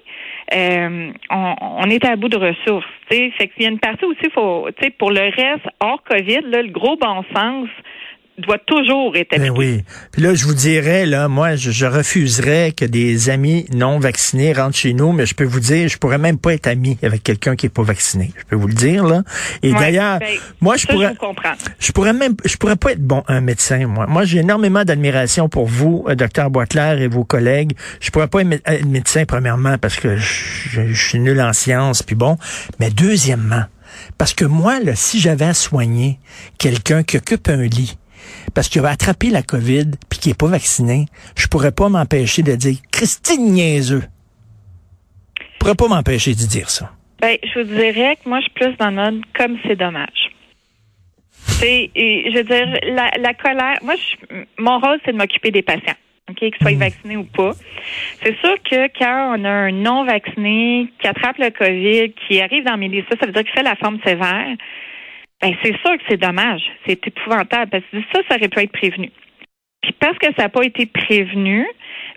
euh, 0.54 1.12
on, 1.32 1.56
on, 1.60 1.90
est 1.90 2.06
à 2.06 2.16
bout 2.16 2.30
de 2.30 2.38
ressources. 2.38 2.86
Fait 3.10 3.32
qu'il 3.32 3.64
y 3.64 3.66
a 3.66 3.70
une 3.70 3.80
partie 3.80 4.06
aussi, 4.06 4.30
faut, 4.34 4.68
pour 5.00 5.12
le 5.12 5.22
reste, 5.22 5.66
hors 5.80 6.04
COVID, 6.04 6.42
là, 6.50 6.62
le 6.62 6.72
gros 6.72 6.98
bon 6.98 7.24
sens, 7.34 7.68
doit 8.38 8.58
toujours 8.58 9.16
être 9.16 9.38
ben 9.38 9.50
oui. 9.50 9.84
Puis 10.12 10.22
là, 10.22 10.34
je 10.34 10.46
vous 10.46 10.54
dirais, 10.54 11.06
là, 11.06 11.28
moi, 11.28 11.56
je, 11.56 11.86
refuserais 11.86 12.74
que 12.76 12.86
des 12.86 13.30
amis 13.30 13.66
non 13.74 14.00
vaccinés 14.00 14.54
rentrent 14.54 14.78
chez 14.78 14.94
nous, 14.94 15.12
mais 15.12 15.26
je 15.26 15.36
peux 15.36 15.46
vous 15.46 15.60
dire, 15.60 15.88
je 15.88 15.98
pourrais 15.98 16.18
même 16.18 16.38
pas 16.38 16.54
être 16.54 16.68
ami 16.68 16.98
avec 17.04 17.24
quelqu'un 17.24 17.56
qui 17.56 17.68
est 17.68 17.70
pas 17.70 17.84
vacciné. 17.84 18.32
Je 18.38 18.44
peux 18.44 18.56
vous 18.56 18.68
le 18.68 18.74
dire, 18.74 19.06
là. 19.06 19.24
Et 19.64 19.72
d'ailleurs, 19.72 20.20
ben, 20.20 20.38
moi, 20.62 20.78
je 20.78 20.88
pourrais, 20.88 21.14
je, 21.80 21.92
pourrais 21.92 22.14
même, 22.14 22.36
je 22.44 22.58
pourrais 22.58 22.76
pas 22.76 22.92
être 22.92 23.02
bon 23.02 23.24
un 23.28 23.42
médecin, 23.42 23.88
moi. 23.88 24.06
Moi, 24.08 24.26
j'ai 24.26 24.40
énormément 24.40 24.84
d'admiration 24.84 25.48
pour 25.48 25.68
vous, 25.68 26.06
euh, 26.10 26.16
docteur 26.16 26.50
Boitler 26.50 26.98
et 27.02 27.08
vos 27.08 27.24
collègues. 27.24 27.74
Je 28.02 28.12
pourrais 28.12 28.28
pas 28.28 28.42
être 28.42 28.86
médecin, 28.86 29.26
premièrement, 29.26 29.78
parce 29.78 29.96
que 29.96 30.18
je, 30.18 30.88
je 30.88 31.08
suis 31.08 31.20
nul 31.20 31.40
en 31.42 31.54
sciences, 31.54 32.04
puis 32.04 32.16
bon. 32.16 32.38
Mais 32.80 32.90
deuxièmement, 32.90 33.64
parce 34.18 34.34
que 34.34 34.46
moi, 34.46 34.80
là, 34.80 34.96
si 34.96 35.20
j'avais 35.20 35.46
à 35.46 35.54
soigner 35.54 36.20
quelqu'un 36.58 37.04
qui 37.04 37.18
occupe 37.18 37.50
un 37.50 37.64
lit, 37.64 37.98
parce 38.54 38.70
qu'il 38.70 38.82
va 38.82 38.90
attraper 38.90 39.30
la 39.30 39.42
COVID 39.42 39.92
puis 40.10 40.20
qu'il 40.20 40.32
n'est 40.32 40.36
pas 40.36 40.48
vacciné, 40.48 41.06
je 41.38 41.48
pourrais 41.48 41.72
pas 41.72 41.90
m'empêcher 41.90 42.44
de 42.44 42.56
dire 42.56 42.78
Christine 42.92 43.52
niaiseux. 43.52 44.04
Je 45.38 45.60
pourrais 45.60 45.76
pas 45.76 45.88
m'empêcher 45.88 46.32
de 46.32 46.48
dire 46.48 46.70
ça. 46.70 46.92
Ben, 47.22 47.38
je 47.44 47.60
vous 47.60 47.66
dirais 47.66 48.18
que 48.24 48.30
moi, 48.30 48.40
je 48.40 48.44
suis 48.44 48.54
plus 48.54 48.78
dans 48.78 48.90
le 48.90 48.96
mode 48.96 49.22
comme 49.38 49.58
c'est 49.66 49.76
dommage. 49.76 50.30
C'est, 51.32 51.90
je 51.96 52.38
veux 52.38 52.44
dire, 52.44 52.68
la, 53.18 53.34
colère. 53.34 53.78
Moi, 53.82 53.96
mon 54.58 54.80
rôle, 54.80 55.00
c'est 55.06 55.12
de 55.12 55.18
m'occuper 55.18 55.52
des 55.52 55.62
patients, 55.62 55.96
ok, 56.30 56.38
qu'ils 56.38 56.54
soient 56.62 56.72
mmh. 56.72 56.80
vaccinés 56.80 57.18
ou 57.18 57.24
pas. 57.24 57.52
C'est 58.22 58.36
sûr 58.40 58.56
que 58.70 58.88
quand 59.00 59.38
on 59.38 59.46
a 59.46 59.50
un 59.50 59.72
non 59.72 60.06
vacciné 60.06 60.88
qui 61.00 61.08
attrape 61.08 61.38
le 61.38 61.52
COVID, 61.52 62.14
qui 62.28 62.42
arrive 62.42 62.66
dans 62.66 62.78
mes 62.78 62.90
listes, 62.90 63.08
ça 63.20 63.26
veut 63.26 63.32
dire 63.32 63.44
qu'il 63.44 63.54
fait 63.54 63.64
la 63.64 63.76
forme 63.76 64.00
sévère. 64.06 64.56
Ben, 65.42 65.54
c'est 65.64 65.76
sûr 65.80 65.98
que 65.98 66.04
c'est 66.10 66.18
dommage. 66.18 66.62
C'est 66.88 67.06
épouvantable 67.08 67.70
parce 67.72 67.84
que 67.92 67.98
ça, 68.14 68.22
ça 68.30 68.36
aurait 68.36 68.48
pu 68.48 68.60
être 68.60 68.72
prévenu. 68.72 69.12
Puis 69.82 69.94
parce 70.00 70.18
que 70.18 70.28
ça 70.36 70.44
n'a 70.44 70.50
pas 70.50 70.64
été 70.64 70.88
prévenu, 70.88 71.68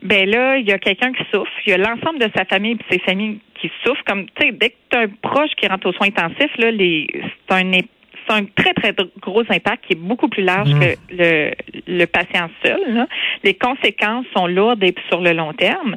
ben 0.02 0.28
là, 0.28 0.56
il 0.56 0.66
y 0.66 0.72
a 0.72 0.78
quelqu'un 0.78 1.12
qui 1.12 1.22
souffre. 1.32 1.50
Il 1.66 1.70
y 1.70 1.72
a 1.75 1.76
l'ensemble 1.76 2.18
de 2.18 2.30
sa 2.34 2.44
famille 2.46 2.72
et 2.72 2.92
ses 2.94 2.98
familles 3.00 3.40
qui 3.60 3.70
souffrent. 3.84 4.04
Comme, 4.04 4.26
tu 4.30 4.46
sais, 4.46 4.52
dès 4.52 4.70
que 4.70 4.76
tu 4.90 4.96
as 4.96 5.00
un 5.00 5.08
proche 5.08 5.50
qui 5.56 5.66
rentre 5.66 5.87
aux 5.87 5.92
soins 5.92 6.06
intensifs, 6.06 6.56
là, 6.56 6.70
les, 6.70 7.06
c'est 7.48 7.54
un, 7.54 7.70
c'est 7.72 8.34
un 8.34 8.44
très, 8.56 8.72
très 8.72 8.94
gros 9.20 9.42
impact 9.50 9.84
qui 9.87 9.92
est 9.94 10.00
beaucoup 10.00 10.28
plus 10.28 10.44
large 10.44 10.72
mmh. 10.72 10.80
que 10.80 10.94
le, 11.10 11.50
le 11.87 12.04
patient 12.06 12.48
seul. 12.64 12.80
Là. 12.94 13.06
Les 13.44 13.54
conséquences 13.54 14.26
sont 14.34 14.46
lourdes 14.46 14.82
et 14.82 14.94
sur 15.08 15.20
le 15.20 15.32
long 15.32 15.52
terme. 15.52 15.96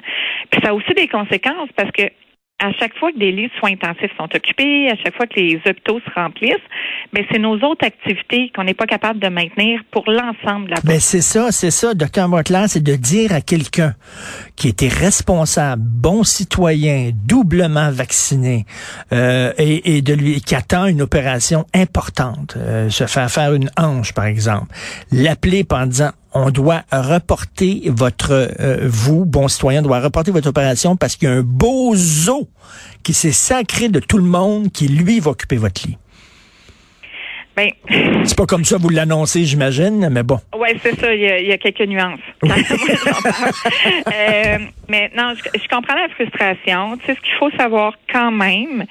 Puis 0.50 0.62
ça 0.62 0.72
a 0.72 0.74
aussi 0.74 0.94
des 0.94 1.08
conséquences 1.08 1.70
parce 1.75 1.92
que 1.92 2.04
à 2.62 2.72
chaque 2.74 2.96
fois 2.98 3.12
que 3.12 3.18
des 3.18 3.32
lits 3.32 3.48
de 3.48 3.53
soins 3.60 3.72
intensifs 3.72 4.12
sont 4.18 4.30
occupés, 4.36 4.89
à 4.89 4.96
chaque 4.96 5.15
fois 5.15 5.25
que 5.25 5.39
les 5.39 5.60
hôpitaux 5.65 6.00
se 6.00 6.13
remplissent, 6.13 6.56
mais 7.12 7.25
c'est 7.32 7.39
nos 7.39 7.56
autres 7.56 7.86
activités 7.86 8.51
qu'on 8.56 8.63
n'est 8.63 8.75
pas 8.75 8.86
capable 8.86 9.20
de 9.20 9.27
maintenir 9.30 9.82
pour 9.89 10.03
l'ensemble 10.08 10.68
de 10.68 10.72
la 10.72 10.77
Mais 10.84 11.00
c'est 11.00 11.22
ça, 11.22 11.51
c'est 11.51 11.72
ça, 11.72 11.96
docteur 11.96 12.30
Butler, 12.30 12.65
c'est 12.68 12.84
de 12.84 12.96
dire 12.96 13.34
à 13.34 13.41
quelqu'un 13.41 13.96
qui 14.56 14.68
était 14.68 14.88
responsable, 14.88 15.82
bon 15.84 16.24
citoyen, 16.24 17.10
doublement 17.25 17.89
vacciné, 17.91 18.65
euh, 19.12 19.53
et, 19.58 20.01
de 20.01 20.13
lui 20.13 20.41
qui 20.41 20.56
attend 20.56 20.86
une 20.86 21.01
opération 21.01 21.65
importante, 21.74 22.56
euh, 22.58 22.89
se 22.89 23.06
faire 23.08 23.30
faire 23.32 23.53
une 23.53 23.70
hanche 23.77 24.13
par 24.13 24.25
exemple, 24.25 24.68
l'appeler 25.12 25.65
en 25.72 25.86
disant 25.88 26.12
on 26.34 26.50
doit 26.50 26.84
reporter 26.92 27.84
votre, 27.88 28.50
euh, 28.60 28.80
vous, 28.84 29.26
bon 29.26 29.48
citoyen, 29.48 29.82
doit 29.82 30.00
reporter 30.00 30.32
votre 30.32 30.50
opération 30.50 30.96
parce 30.96 31.16
qu'il 31.16 31.30
y 31.30 31.32
a 31.32 31.36
un 31.36 31.42
beau 31.42 31.96
qui 33.04 33.14
s'est 33.14 33.32
sacré 33.32 33.90
de 33.90 34.00
tout 34.00 34.18
le 34.18 34.24
monde 34.24 34.72
qui, 34.72 34.88
lui, 34.88 35.20
va 35.20 35.32
occuper 35.32 35.58
votre 35.58 35.88
lit. 35.88 35.98
Ben, 37.56 37.70
c'est 38.24 38.38
pas 38.38 38.46
comme 38.46 38.64
ça 38.64 38.78
vous 38.78 38.88
l'annoncez, 38.88 39.44
j'imagine, 39.44 40.08
mais 40.10 40.24
bon. 40.24 40.40
Oui, 40.58 40.70
c'est 40.82 40.98
ça. 40.98 41.14
Il 41.14 41.22
y, 41.22 41.52
a, 41.52 41.58
quelques 41.58 41.82
nuances. 41.82 42.22
euh, 42.44 42.50
mais 44.88 45.12
non, 45.18 45.34
je, 45.36 45.60
je, 45.60 45.68
comprends 45.68 45.96
la 45.96 46.08
frustration. 46.10 46.96
Tu 46.98 47.08
sais, 47.08 47.16
ce 47.16 47.20
qu'il 47.20 47.34
faut 47.38 47.52
savoir 47.58 47.94
quand 48.12 48.32
même, 48.32 48.86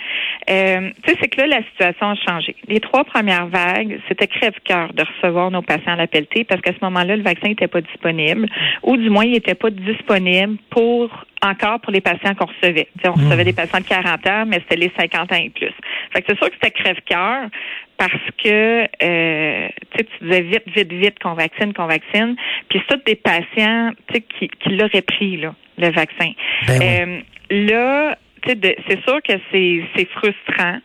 euh, 0.48 0.90
tu 1.02 1.10
sais, 1.10 1.18
c'est 1.20 1.28
que 1.28 1.40
là, 1.40 1.46
la 1.46 1.62
situation 1.64 2.10
a 2.10 2.14
changé. 2.14 2.56
Les 2.68 2.80
trois 2.80 3.04
premières 3.04 3.46
vagues, 3.46 4.00
c'était 4.08 4.26
crève-cœur 4.26 4.92
de 4.94 5.02
recevoir 5.02 5.50
nos 5.50 5.62
patients 5.62 5.92
à 5.92 5.96
la 5.96 6.06
pelletée 6.06 6.44
parce 6.44 6.60
qu'à 6.60 6.72
ce 6.72 6.78
moment-là, 6.82 7.16
le 7.16 7.22
vaccin 7.22 7.48
n'était 7.48 7.68
pas 7.68 7.80
disponible, 7.80 8.48
ou 8.82 8.96
du 8.96 9.10
moins, 9.10 9.24
il 9.24 9.32
n'était 9.32 9.54
pas 9.54 9.70
disponible 9.70 10.56
pour 10.70 11.10
encore 11.42 11.80
pour 11.80 11.92
les 11.92 12.00
patients 12.00 12.34
qu'on 12.34 12.46
recevait. 12.46 12.88
on 13.04 13.10
hmm. 13.10 13.24
recevait 13.24 13.44
des 13.44 13.52
patients 13.52 13.80
de 13.80 13.84
40 13.84 14.26
ans, 14.26 14.44
mais 14.46 14.60
c'était 14.60 14.76
les 14.76 14.92
50 14.98 15.32
ans 15.32 15.36
et 15.36 15.50
plus. 15.50 15.72
Fait 16.12 16.22
que 16.22 16.26
c'est 16.28 16.38
sûr 16.38 16.48
que 16.48 16.54
c'était 16.54 16.70
crève-cœur 16.70 17.48
parce 17.96 18.12
que 18.42 18.88
euh, 19.02 19.68
tu 19.96 20.06
disais 20.22 20.40
vite, 20.42 20.64
vite, 20.74 20.92
vite 20.92 21.18
qu'on 21.18 21.34
vaccine, 21.34 21.72
qu'on 21.72 21.86
vaccine. 21.86 22.36
Puis 22.68 22.80
c'est 22.80 22.96
tous 22.96 23.04
des 23.04 23.16
patients 23.16 23.90
qui, 24.12 24.48
qui 24.48 24.68
l'auraient 24.70 25.02
pris, 25.02 25.36
là, 25.36 25.54
le 25.78 25.90
vaccin. 25.90 26.32
Ben 26.66 26.82
euh, 26.82 27.20
là, 27.50 28.16
c'est 28.46 29.02
sûr 29.06 29.20
que 29.22 29.32
c'est 29.52 30.08
frustrant. 30.12 30.78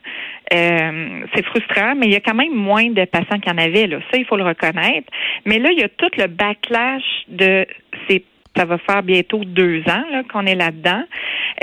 Euh, 0.54 1.26
c'est 1.34 1.44
frustrant, 1.46 1.96
mais 1.96 2.06
il 2.06 2.14
y 2.14 2.16
a 2.16 2.20
quand 2.20 2.36
même 2.36 2.54
moins 2.54 2.90
de 2.90 3.06
patients 3.06 3.40
qu'il 3.40 3.52
y 3.52 3.56
en 3.56 3.58
avait. 3.58 3.88
Là. 3.88 4.00
Ça, 4.12 4.18
il 4.18 4.26
faut 4.26 4.38
le 4.38 4.44
reconnaître. 4.44 5.12
Mais 5.46 5.58
là, 5.58 5.72
il 5.72 5.80
y 5.80 5.84
a 5.84 5.90
tout 5.90 6.12
le 6.18 6.28
backlash 6.28 7.04
de 7.28 7.66
ces 8.08 8.24
ça 8.56 8.66
va 8.66 8.78
faire 8.78 9.04
bientôt 9.04 9.44
deux 9.44 9.82
ans 9.88 10.04
qu'on 10.32 10.46
est 10.46 10.56
là-dedans. 10.56 11.04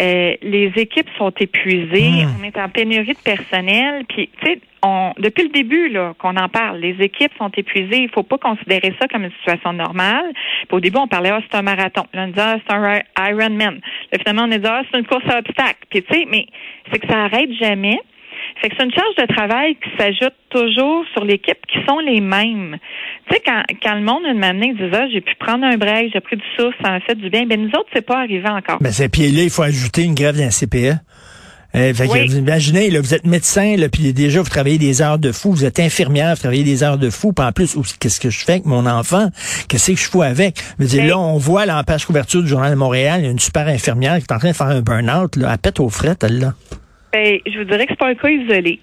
Euh, 0.00 0.34
les 0.42 0.72
équipes 0.76 1.08
sont 1.18 1.32
épuisées. 1.38 2.24
Hmm. 2.24 2.36
On 2.40 2.44
est 2.44 2.58
en 2.58 2.68
pénurie 2.68 3.14
de 3.14 3.18
personnel. 3.18 4.04
Puis, 4.08 4.30
tu 4.40 4.46
sais, 4.46 4.60
on, 4.82 5.12
depuis 5.18 5.44
le 5.44 5.50
début 5.50 5.88
là 5.88 6.14
qu'on 6.18 6.36
en 6.36 6.48
parle, 6.48 6.78
les 6.78 6.96
équipes 7.00 7.32
sont 7.38 7.50
épuisées. 7.56 8.02
Il 8.02 8.08
faut 8.08 8.22
pas 8.22 8.38
considérer 8.38 8.94
ça 9.00 9.06
comme 9.08 9.24
une 9.24 9.32
situation 9.32 9.72
normale. 9.72 10.32
Puis 10.68 10.76
au 10.76 10.80
début, 10.80 10.98
on 10.98 11.08
parlait, 11.08 11.30
ah, 11.30 11.40
c'est 11.48 11.56
un 11.56 11.62
marathon. 11.62 12.04
Là, 12.12 12.24
on 12.24 12.28
disait, 12.28 12.40
ah, 12.40 12.56
c'est 12.66 12.74
un 12.74 13.00
Ironman. 13.30 13.80
finalement, 14.18 14.44
on 14.44 14.50
est 14.50 14.58
dit, 14.58 14.68
ah, 14.68 14.82
c'est 14.90 14.98
une 14.98 15.06
course 15.06 15.24
à 15.28 15.38
obstacles. 15.38 15.86
Puis 15.90 16.02
tu 16.02 16.14
sais, 16.14 16.26
mais 16.28 16.46
c'est 16.90 16.98
que 16.98 17.06
ça 17.06 17.24
arrête 17.24 17.52
jamais. 17.60 18.00
Fait 18.60 18.68
que 18.68 18.74
c'est 18.78 18.84
une 18.84 18.92
charge 18.92 19.14
de 19.16 19.34
travail 19.34 19.76
qui 19.76 19.90
s'ajoute 19.98 20.34
toujours 20.50 21.04
sur 21.12 21.24
l'équipe 21.24 21.58
qui 21.66 21.78
sont 21.86 21.98
les 21.98 22.20
mêmes. 22.20 22.76
Tu 23.28 23.34
sais, 23.34 23.42
quand, 23.44 23.62
quand 23.82 23.94
le 23.94 24.02
monde, 24.02 24.22
une 24.24 24.44
année, 24.44 24.72
disait, 24.74 24.90
ah, 24.92 25.08
j'ai 25.12 25.20
pu 25.20 25.34
prendre 25.36 25.64
un 25.64 25.76
break, 25.76 26.10
j'ai 26.12 26.20
pris 26.20 26.36
du 26.36 26.44
souffle, 26.56 26.76
ça 26.82 26.90
m'a 26.90 27.00
fait 27.00 27.14
du 27.14 27.30
bien. 27.30 27.46
Ben, 27.46 27.60
nous 27.60 27.70
autres, 27.70 27.88
c'est 27.92 28.06
pas 28.06 28.18
arrivé 28.18 28.48
encore. 28.48 28.78
Ben, 28.80 28.92
c'est, 28.92 29.08
puis 29.08 29.30
là, 29.30 29.42
il 29.42 29.50
faut 29.50 29.62
ajouter 29.62 30.02
une 30.02 30.14
grève 30.14 30.36
d'un 30.36 30.50
CPE. 30.50 30.98
Euh, 31.74 31.94
fait 31.94 32.06
que, 32.06 32.36
imaginez, 32.36 32.90
là, 32.90 33.00
vous 33.00 33.14
êtes 33.14 33.24
médecin, 33.24 33.76
là, 33.78 33.88
puis 33.88 34.12
déjà 34.12 34.42
vous 34.42 34.48
travaillez 34.48 34.76
des 34.76 35.00
heures 35.00 35.18
de 35.18 35.32
fou, 35.32 35.52
vous 35.52 35.64
êtes 35.64 35.80
infirmière, 35.80 36.34
vous 36.34 36.40
travaillez 36.40 36.64
des 36.64 36.82
heures 36.82 36.98
de 36.98 37.08
fou, 37.08 37.32
puis 37.32 37.46
en 37.46 37.52
plus, 37.52 37.76
qu'est-ce 37.98 38.20
que 38.20 38.28
je 38.28 38.44
fais 38.44 38.52
avec 38.52 38.66
mon 38.66 38.84
enfant? 38.84 39.30
Qu'est-ce 39.68 39.92
que 39.92 39.96
je 39.96 40.10
fais 40.10 40.22
avec? 40.22 40.62
Je 40.78 40.84
dire, 40.84 41.06
là, 41.06 41.18
on 41.18 41.38
voit 41.38 41.64
là, 41.64 41.78
en 41.78 41.84
page 41.84 42.04
couverture 42.04 42.42
du 42.42 42.48
Journal 42.48 42.70
de 42.70 42.76
Montréal, 42.76 43.20
il 43.20 43.24
y 43.24 43.28
a 43.28 43.30
une 43.30 43.38
super 43.38 43.68
infirmière 43.68 44.18
qui 44.18 44.24
est 44.24 44.32
en 44.34 44.38
train 44.38 44.50
de 44.50 44.56
faire 44.56 44.66
un 44.66 44.82
burn-out, 44.82 45.36
là, 45.36 45.48
elle 45.52 45.58
pète 45.58 45.80
aux 45.80 45.88
frettes, 45.88 46.24
elle, 46.24 46.40
là. 46.40 46.52
Ben, 47.12 47.38
je 47.46 47.58
vous 47.58 47.64
dirais 47.64 47.86
que 47.86 47.92
c'est 47.92 47.98
pas 47.98 48.08
un 48.08 48.14
cas 48.14 48.30
isolé. 48.30 48.80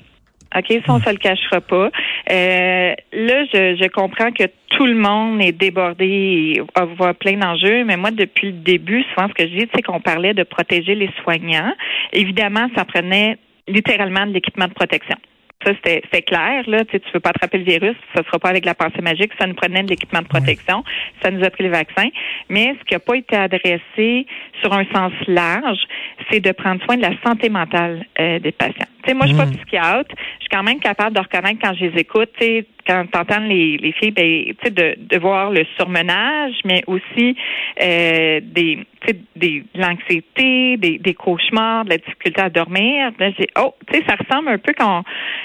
OK, 0.56 0.66
ça, 0.86 0.94
on 0.94 1.00
se 1.00 1.10
le 1.10 1.18
cachera 1.18 1.62
pas. 1.62 1.92
Euh, 2.32 2.94
là, 3.14 3.46
je, 3.54 3.78
je, 3.80 3.88
comprends 3.90 4.32
que 4.32 4.46
tout 4.70 4.86
le 4.86 4.96
monde 4.96 5.42
est 5.42 5.52
débordé 5.52 6.06
et 6.06 6.62
voit 6.98 7.14
plein 7.14 7.38
d'enjeux, 7.38 7.84
mais 7.84 7.98
moi, 7.98 8.10
depuis 8.10 8.48
le 8.48 8.54
début, 8.54 9.04
souvent, 9.14 9.28
ce 9.28 9.34
que 9.34 9.48
je 9.48 9.56
dis, 9.60 9.70
c'est 9.76 9.84
qu'on 9.84 10.00
parlait 10.00 10.34
de 10.34 10.44
protéger 10.44 10.96
les 10.96 11.10
soignants. 11.22 11.74
Évidemment, 12.14 12.68
ça 12.76 12.84
prenait 12.84 13.38
littéralement 13.68 14.26
de 14.26 14.34
l'équipement 14.34 14.68
de 14.68 14.74
protection. 14.74 15.18
Ça, 15.66 15.74
c'était 15.84 16.22
clair. 16.22 16.64
Là. 16.68 16.86
Tu 16.86 16.96
ne 16.96 17.02
veux 17.14 17.20
pas 17.20 17.32
attraper 17.32 17.58
le 17.58 17.66
virus, 17.66 17.96
ça 18.14 18.22
ne 18.22 18.26
sera 18.26 18.40
pas 18.40 18.50
avec 18.50 18.64
la 18.64 18.76
pensée 18.76 19.02
magique. 19.02 19.32
Ça 19.38 19.46
nous 19.46 19.56
prenait 19.56 19.84
de 19.84 19.90
l'équipement 19.90 20.22
de 20.22 20.28
protection. 20.28 20.86
Ça 21.22 21.32
nous 21.32 21.44
a 21.44 21.50
pris 21.50 21.66
le 21.66 21.70
vaccin. 21.70 22.08
Mais 22.48 22.76
ce 22.80 22.86
qui 22.86 22.94
n'a 22.94 23.00
pas 23.00 23.18
été 23.18 23.36
adressé 23.36 24.26
sur 24.62 24.72
un 24.72 24.86
sens 24.94 25.12
large, 25.28 25.80
c'est 26.32 26.40
de 26.40 26.52
prendre 26.54 26.82
soin 26.86 26.96
de 26.96 27.02
la 27.02 27.12
santé 27.26 27.50
mentale 27.50 28.06
euh, 28.22 28.40
des 28.40 28.54
patients. 28.54 28.88
Tu 29.04 29.10
sais, 29.10 29.14
moi, 29.14 29.26
je 29.26 29.34
suis 29.34 29.38
pas 29.38 29.48
mmh. 29.48 29.56
psychiatre. 29.58 30.16
Je 30.16 30.44
suis 30.44 30.50
quand 30.50 30.64
même 30.64 30.80
capable 30.80 31.16
de 31.16 31.22
reconnaître 31.22 31.60
quand 31.62 31.74
je 31.74 31.86
les 31.86 32.00
écoute. 32.00 32.30
Tu 32.40 32.46
sais, 32.46 32.66
quand 32.86 33.06
tu 33.12 33.42
les, 33.48 33.78
les 33.78 33.92
filles, 33.94 34.12
ben, 34.12 34.54
de, 34.70 34.96
de 34.98 35.20
voir 35.20 35.52
le 35.52 35.66
surmenage, 35.78 36.56
mais 36.66 36.84
aussi 36.88 37.36
euh, 37.82 38.40
des, 38.44 38.86
des 39.36 39.64
l'anxiété, 39.76 40.78
des, 40.78 40.98
des 40.98 41.14
cauchemars, 41.14 41.86
de 41.86 41.92
la 41.92 41.98
difficulté 41.98 42.42
à 42.42 42.50
dormir. 42.50 43.12
Là, 43.20 43.32
j'ai 43.38 43.48
oh, 43.60 43.74
tu 43.88 43.98
sais, 43.98 44.06
ça 44.08 44.16
ressemble 44.16 44.50
un 44.50 44.58
peu 44.58 44.74
quand 44.78 45.04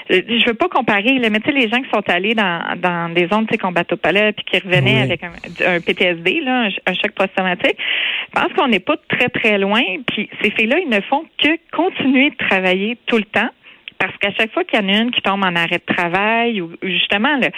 je 0.09 0.45
veux 0.45 0.53
pas 0.53 0.67
comparer, 0.69 1.19
là, 1.19 1.29
mais 1.29 1.39
tu 1.39 1.51
sais, 1.51 1.57
les 1.57 1.69
gens 1.69 1.81
qui 1.81 1.89
sont 1.89 2.07
allés 2.09 2.35
dans, 2.35 2.61
dans 2.77 3.13
des 3.13 3.27
zones 3.27 3.45
de 3.45 3.57
combat 3.57 3.83
au 3.91 3.95
palais 3.97 4.33
puis 4.33 4.45
qui 4.45 4.59
revenaient 4.59 5.01
avec 5.01 5.23
un, 5.23 5.31
un, 5.65 5.79
PTSD, 5.79 6.41
là, 6.41 6.69
un, 6.85 6.93
choc 6.93 7.11
post-traumatique, 7.15 7.77
je 7.77 8.41
pense 8.41 8.53
qu'on 8.53 8.67
n'est 8.67 8.79
pas 8.79 8.97
très 9.09 9.29
très 9.29 9.57
loin. 9.57 9.81
Puis 10.07 10.29
ces 10.41 10.51
filles-là, 10.51 10.79
ils 10.79 10.89
ne 10.89 11.01
font 11.01 11.25
que 11.37 11.49
continuer 11.71 12.31
de 12.31 12.35
travailler 12.35 12.97
tout 13.05 13.17
le 13.17 13.23
temps. 13.23 13.49
Parce 13.97 14.15
qu'à 14.17 14.31
chaque 14.33 14.51
fois 14.53 14.63
qu'il 14.63 14.79
y 14.79 14.83
en 14.83 14.89
a 14.89 15.01
une 15.01 15.11
qui 15.11 15.21
tombe 15.21 15.43
en 15.43 15.55
arrêt 15.55 15.81
de 15.87 15.93
travail 15.93 16.61
ou 16.61 16.71
justement, 16.83 17.37
là, 17.37 17.49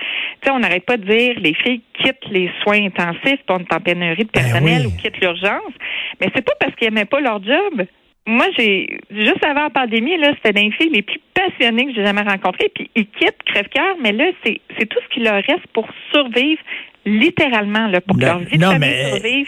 on 0.51 0.59
n'arrête 0.59 0.85
pas 0.85 0.97
de 0.97 1.05
dire 1.05 1.39
les 1.39 1.53
filles 1.53 1.81
quittent 1.93 2.27
les 2.29 2.51
soins 2.63 2.85
intensifs 2.85 3.41
pour 3.45 3.59
une 3.59 3.65
pénurie 3.65 4.25
de 4.25 4.29
ben 4.33 4.41
personnel 4.41 4.87
ou 4.87 4.91
quittent 4.97 5.19
l'urgence. 5.19 5.73
Mais 6.19 6.27
c'est 6.35 6.45
pas 6.45 6.53
parce 6.59 6.75
qu'ils 6.75 6.89
n'aimaient 6.89 7.05
pas 7.05 7.19
leur 7.19 7.43
job. 7.43 7.85
Moi, 8.25 8.45
j'ai 8.57 8.99
juste 9.09 9.43
avant 9.43 9.63
la 9.63 9.69
pandémie, 9.69 10.17
là, 10.17 10.33
c'était 10.35 10.61
des 10.61 10.69
filles 10.71 10.91
les 10.91 11.01
plus 11.01 11.19
passionnées 11.33 11.85
que 11.85 11.93
j'ai 11.95 12.05
jamais 12.05 12.23
rencontrées. 12.23 12.69
Puis 12.75 12.91
ils 12.95 13.07
quittent 13.07 13.41
crève-cœur, 13.45 13.95
mais 14.01 14.11
là, 14.11 14.25
c'est, 14.43 14.59
c'est 14.77 14.85
tout 14.85 14.99
ce 15.01 15.13
qui 15.13 15.21
leur 15.21 15.35
reste 15.35 15.65
pour 15.73 15.87
survivre 16.11 16.61
littéralement 17.05 17.87
là, 17.87 18.01
pour 18.01 18.17
que 18.17 18.25
leur 18.25 18.39
vie 18.39 18.57
de 18.57 18.63
survive. 18.63 19.47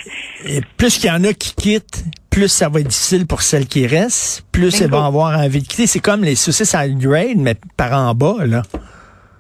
Plus 0.78 0.98
qu'il 0.98 1.10
y 1.10 1.12
en 1.12 1.24
a 1.26 1.34
qui 1.34 1.54
quittent, 1.56 2.06
plus 2.30 2.48
ça 2.48 2.70
va 2.70 2.80
être 2.80 2.88
difficile 2.88 3.28
pour 3.28 3.42
celles 3.42 3.68
qui 3.68 3.88
restent, 3.88 4.46
plus 4.52 4.82
elles 4.82 4.90
vont 4.90 5.04
avoir 5.04 5.38
envie 5.40 5.62
de 5.62 5.68
quitter. 5.68 5.88
C'est 5.88 6.00
comme 6.00 6.24
les 6.24 6.36
saucisses 6.36 6.76
à 6.76 6.88
grade, 6.88 7.38
mais 7.38 7.56
par 7.78 7.94
en 7.94 8.14
bas, 8.14 8.46
là. 8.46 8.62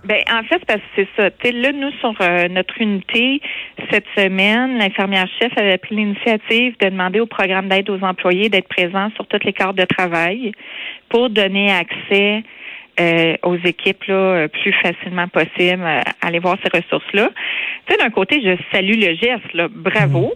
Ben, 0.05 0.21
en 0.31 0.43
fait, 0.43 0.63
parce 0.65 0.79
que 0.79 0.85
c'est 0.95 1.07
ça. 1.17 1.29
T'sais, 1.29 1.51
là, 1.51 1.73
nous, 1.73 1.91
sur 1.99 2.13
euh, 2.21 2.47
notre 2.47 2.81
unité, 2.81 3.41
cette 3.91 4.05
semaine, 4.17 4.77
l'infirmière-chef 4.77 5.51
avait 5.57 5.77
pris 5.77 5.95
l'initiative 5.95 6.75
de 6.79 6.89
demander 6.89 7.19
au 7.19 7.25
programme 7.25 7.67
d'aide 7.67 7.89
aux 7.89 8.01
employés 8.01 8.49
d'être 8.49 8.69
présent 8.69 9.09
sur 9.15 9.27
toutes 9.27 9.43
les 9.43 9.51
cartes 9.51 9.75
de 9.75 9.83
travail 9.83 10.53
pour 11.09 11.29
donner 11.29 11.69
accès 11.71 12.43
euh, 12.99 13.35
aux 13.43 13.57
équipes 13.57 14.05
là, 14.05 14.15
euh, 14.15 14.47
plus 14.47 14.73
facilement 14.81 15.27
possible 15.27 15.83
à 15.83 16.03
aller 16.21 16.39
voir 16.39 16.57
ces 16.63 16.77
ressources-là. 16.77 17.29
Tu 17.85 17.93
sais, 17.93 17.99
d'un 17.99 18.09
côté, 18.09 18.41
je 18.41 18.55
salue 18.71 18.99
le 18.99 19.15
geste, 19.15 19.53
là, 19.53 19.67
bravo. 19.69 20.33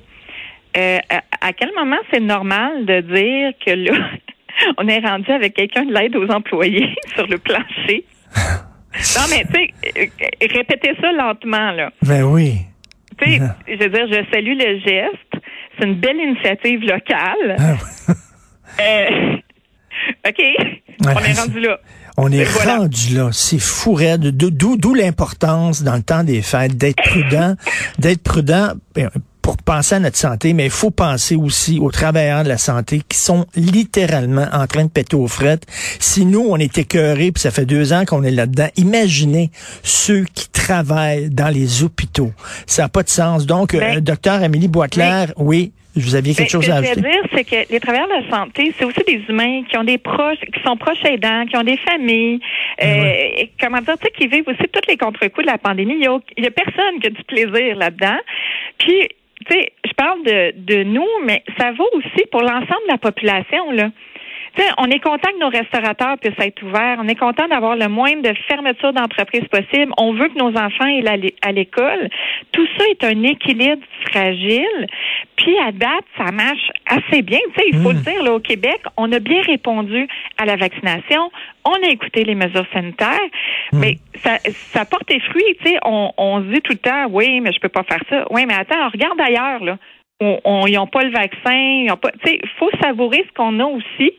Mhm. 0.75 0.99
à, 1.41 1.53
quel 1.53 1.71
moment 1.75 1.97
c'est 2.11 2.19
normal 2.19 2.85
de 2.85 3.01
dire 3.01 3.53
que 3.65 3.71
là, 3.71 3.93
on 4.77 4.87
est 4.87 4.99
rendu 4.99 5.31
avec 5.31 5.55
quelqu'un 5.55 5.85
de 5.85 5.93
l'aide 5.93 6.15
aux 6.15 6.29
employés 6.29 6.93
sur 7.15 7.27
le 7.27 7.37
plancher? 7.37 8.05
Non, 9.15 9.23
mais 9.31 9.43
tu 9.45 9.53
sais, 9.53 9.73
euh, 9.97 10.47
répétez 10.55 10.91
ça 11.01 11.11
lentement, 11.11 11.71
là. 11.71 11.89
Ben 12.03 12.21
oui. 12.21 12.59
Tu 13.17 13.25
sais, 13.25 13.41
je 13.67 13.83
veux 13.83 13.89
dire, 13.89 14.07
je 14.07 14.31
salue 14.31 14.55
le 14.55 14.79
geste. 14.81 15.43
C'est 15.79 15.87
une 15.87 15.95
belle 15.95 16.17
initiative 16.17 16.81
locale. 16.81 17.55
Ah 17.57 18.13
euh, 18.79 19.37
OK. 20.27 20.41
on 21.05 21.09
est 21.09 21.39
rendu 21.39 21.59
là. 21.59 21.79
On 22.17 22.31
est 22.31 22.43
rendu 22.43 23.15
là. 23.15 23.29
C'est 23.31 23.59
fou, 23.59 23.97
D'où 24.19 24.93
l'importance, 24.93 25.81
dans 25.81 25.95
le 25.95 26.03
temps 26.03 26.23
des 26.23 26.41
fêtes, 26.41 26.77
d'être 26.77 27.01
prudent, 27.01 27.55
d'être 27.97 28.21
prudent. 28.21 28.73
Pour 29.43 29.57
penser 29.57 29.95
à 29.95 29.99
notre 29.99 30.17
santé, 30.17 30.53
mais 30.53 30.65
il 30.65 30.71
faut 30.71 30.89
penser 30.89 31.35
aussi 31.35 31.77
aux 31.79 31.91
travailleurs 31.91 32.43
de 32.43 32.49
la 32.49 32.57
santé 32.57 33.01
qui 33.07 33.17
sont 33.17 33.45
littéralement 33.55 34.47
en 34.53 34.65
train 34.67 34.85
de 34.85 34.89
péter 34.89 35.17
aux 35.17 35.27
frettes. 35.27 35.65
Si 35.99 36.25
nous, 36.25 36.45
on 36.49 36.57
est 36.57 36.77
écœurés, 36.77 37.31
puis 37.33 37.41
ça 37.41 37.51
fait 37.51 37.65
deux 37.65 37.91
ans 37.91 38.05
qu'on 38.05 38.23
est 38.23 38.31
là-dedans, 38.31 38.69
imaginez 38.77 39.51
ceux 39.83 40.23
qui 40.33 40.49
travaillent 40.49 41.29
dans 41.29 41.49
les 41.49 41.83
hôpitaux. 41.83 42.31
Ça 42.65 42.83
n'a 42.83 42.89
pas 42.89 43.03
de 43.03 43.09
sens. 43.09 43.45
Donc, 43.45 43.73
euh, 43.73 43.99
docteur 43.99 44.41
Amélie 44.41 44.69
Boisclair, 44.69 45.33
oui, 45.35 45.73
vous 45.95 46.15
aviez 46.15 46.33
quelque 46.33 46.49
chose 46.49 46.69
à 46.69 46.77
ajouter? 46.77 46.89
Ce 46.89 46.95
que 46.95 47.01
je 47.01 47.05
veux 47.05 47.11
dire, 47.11 47.29
c'est 47.35 47.43
que 47.43 47.71
les 47.71 47.79
travailleurs 47.79 48.07
de 48.07 48.25
la 48.25 48.37
santé, 48.37 48.73
c'est 48.77 48.85
aussi 48.85 49.01
des 49.05 49.21
humains 49.29 49.63
qui 49.69 49.77
ont 49.77 49.83
des 49.83 49.97
proches, 49.97 50.39
qui 50.39 50.63
sont 50.65 50.77
proches 50.77 51.03
aidants, 51.05 51.45
qui 51.45 51.57
ont 51.57 51.63
des 51.63 51.77
familles, 51.77 52.39
ben 52.79 53.05
euh, 53.05 53.45
comment 53.59 53.79
dire, 53.79 53.97
tu 53.99 54.05
sais, 54.05 54.13
qui 54.17 54.27
vivent 54.27 54.47
aussi 54.47 54.63
tous 54.71 54.87
les 54.87 54.97
contre-coups 54.97 55.45
de 55.45 55.51
la 55.51 55.57
pandémie. 55.57 55.95
Il 55.97 56.03
y 56.03 56.07
a, 56.07 56.13
a 56.47 56.51
personne 56.51 56.99
qui 57.01 57.07
a 57.07 57.09
du 57.09 57.23
plaisir 57.25 57.75
là-dedans. 57.75 58.17
Puis, 58.79 59.09
tu 59.43 59.53
sais, 59.53 59.73
je 59.85 59.93
parle 59.93 60.23
de, 60.23 60.53
de 60.55 60.83
nous, 60.83 61.07
mais 61.25 61.43
ça 61.57 61.71
vaut 61.71 61.89
aussi 61.93 62.25
pour 62.31 62.41
l'ensemble 62.41 62.83
de 62.87 62.91
la 62.91 62.97
population, 62.97 63.71
là. 63.71 63.89
on 64.77 64.85
est 64.89 64.99
content 64.99 65.29
que 65.31 65.39
nos 65.39 65.49
restaurateurs 65.49 66.17
puissent 66.19 66.39
être 66.39 66.63
ouverts. 66.63 66.97
On 66.99 67.07
est 67.07 67.19
content 67.19 67.47
d'avoir 67.47 67.75
le 67.75 67.87
moins 67.87 68.15
de 68.15 68.33
fermeture 68.47 68.93
d'entreprise 68.93 69.45
possible. 69.49 69.91
On 69.97 70.13
veut 70.13 70.29
que 70.29 70.37
nos 70.37 70.55
enfants 70.57 70.85
aillent 70.85 71.33
à 71.41 71.51
l'école. 71.51 72.09
Tout 72.51 72.67
ça 72.77 72.85
est 72.89 73.03
un 73.03 73.23
équilibre 73.23 73.83
fragile 74.09 74.87
Puis 75.35 75.57
à 75.59 75.71
date, 75.71 76.05
ça 76.17 76.31
marche 76.31 76.69
assez 76.85 77.21
bien. 77.21 77.39
Tu 77.55 77.61
sais, 77.61 77.67
il 77.73 77.79
faut 77.81 77.91
Mm. 77.91 77.95
le 77.97 78.01
dire, 78.01 78.23
là, 78.23 78.33
au 78.33 78.39
Québec, 78.39 78.79
on 78.97 79.11
a 79.11 79.19
bien 79.19 79.41
répondu 79.41 80.07
à 80.37 80.45
la 80.45 80.55
vaccination. 80.55 81.31
On 81.65 81.73
a 81.73 81.89
écouté 81.89 82.23
les 82.23 82.35
mesures 82.35 82.67
sanitaires, 82.73 83.19
Mm. 83.71 83.79
mais 83.79 83.97
ça, 84.23 84.37
ça 84.73 84.85
porte 84.85 85.07
des 85.07 85.19
fruits. 85.19 85.55
Tu 85.63 85.71
sais, 85.71 85.77
on, 85.83 86.11
on 86.17 86.41
se 86.41 86.47
dit 86.53 86.61
tout 86.61 86.73
le 86.73 86.77
temps, 86.79 87.07
oui, 87.09 87.39
mais 87.41 87.51
je 87.51 87.59
peux 87.59 87.69
pas 87.69 87.83
faire 87.83 88.01
ça. 88.09 88.25
Oui, 88.29 88.45
mais 88.45 88.53
attends, 88.53 88.89
regarde 88.89 89.19
ailleurs, 89.19 89.63
là. 89.63 89.77
On, 90.21 90.39
on- 90.45 90.67
ils 90.67 90.75
n'ont 90.75 90.87
pas 90.87 91.03
le 91.03 91.11
vaccin, 91.11 91.53
ils 91.55 91.89
ont 91.91 91.97
pas. 91.97 92.11
Tu 92.23 92.31
sais, 92.31 92.39
il 92.41 92.49
faut 92.59 92.69
savourer 92.81 93.25
ce 93.27 93.33
qu'on 93.33 93.59
a 93.59 93.65
aussi, 93.65 94.11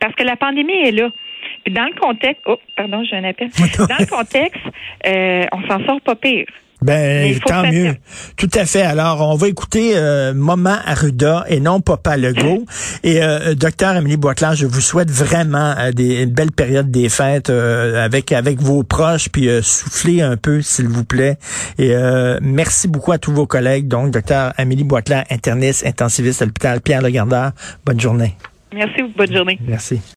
parce 0.00 0.14
que 0.14 0.22
la 0.24 0.36
pandémie 0.36 0.72
est 0.72 0.90
là. 0.92 1.10
Puis 1.64 1.72
dans 1.74 1.84
le 1.84 1.94
contexte, 2.00 2.42
oh, 2.46 2.58
pardon, 2.76 3.04
j'ai 3.04 3.16
un 3.16 3.24
appel. 3.24 3.48
Dans 3.88 3.98
le 3.98 4.06
contexte, 4.06 4.62
euh, 5.06 5.44
on 5.52 5.60
s'en 5.68 5.84
sort 5.84 6.00
pas 6.00 6.14
pire. 6.16 6.46
Ben, 6.82 7.38
tant 7.46 7.62
faire 7.62 7.72
mieux. 7.72 7.96
Tout 8.36 8.50
à 8.54 8.66
fait. 8.66 8.82
Alors, 8.82 9.20
on 9.28 9.36
va 9.36 9.48
écouter 9.48 9.92
euh, 9.94 10.34
Maman 10.34 10.76
Arruda 10.84 11.44
et 11.48 11.60
non 11.60 11.80
Papa 11.80 12.16
Legault. 12.16 12.64
Et 13.02 13.22
euh, 13.22 13.54
docteur 13.54 13.96
Amélie 13.96 14.16
Boisclair, 14.16 14.54
je 14.54 14.66
vous 14.66 14.80
souhaite 14.80 15.10
vraiment 15.10 15.74
euh, 15.78 15.92
des, 15.92 16.22
une 16.22 16.30
belle 16.30 16.52
période 16.52 16.90
des 16.90 17.08
fêtes 17.08 17.50
euh, 17.50 18.04
avec 18.04 18.32
avec 18.32 18.60
vos 18.60 18.82
proches, 18.82 19.28
puis 19.30 19.48
euh, 19.48 19.62
soufflez 19.62 20.20
un 20.20 20.36
peu, 20.36 20.60
s'il 20.60 20.88
vous 20.88 21.04
plaît. 21.04 21.38
Et 21.78 21.94
euh, 21.94 22.38
merci 22.42 22.88
beaucoup 22.88 23.12
à 23.12 23.18
tous 23.18 23.32
vos 23.32 23.46
collègues. 23.46 23.88
Donc, 23.88 24.10
docteur 24.10 24.52
Amélie 24.58 24.84
Boisclair, 24.84 25.24
interniste, 25.30 25.86
intensiviste 25.86 26.42
à 26.42 26.44
l'hôpital 26.44 26.80
Pierre 26.80 27.02
Legardeur. 27.02 27.52
Bonne 27.86 28.00
journée. 28.00 28.36
Merci, 28.74 29.02
bonne 29.16 29.32
journée. 29.34 29.58
Merci. 29.66 30.00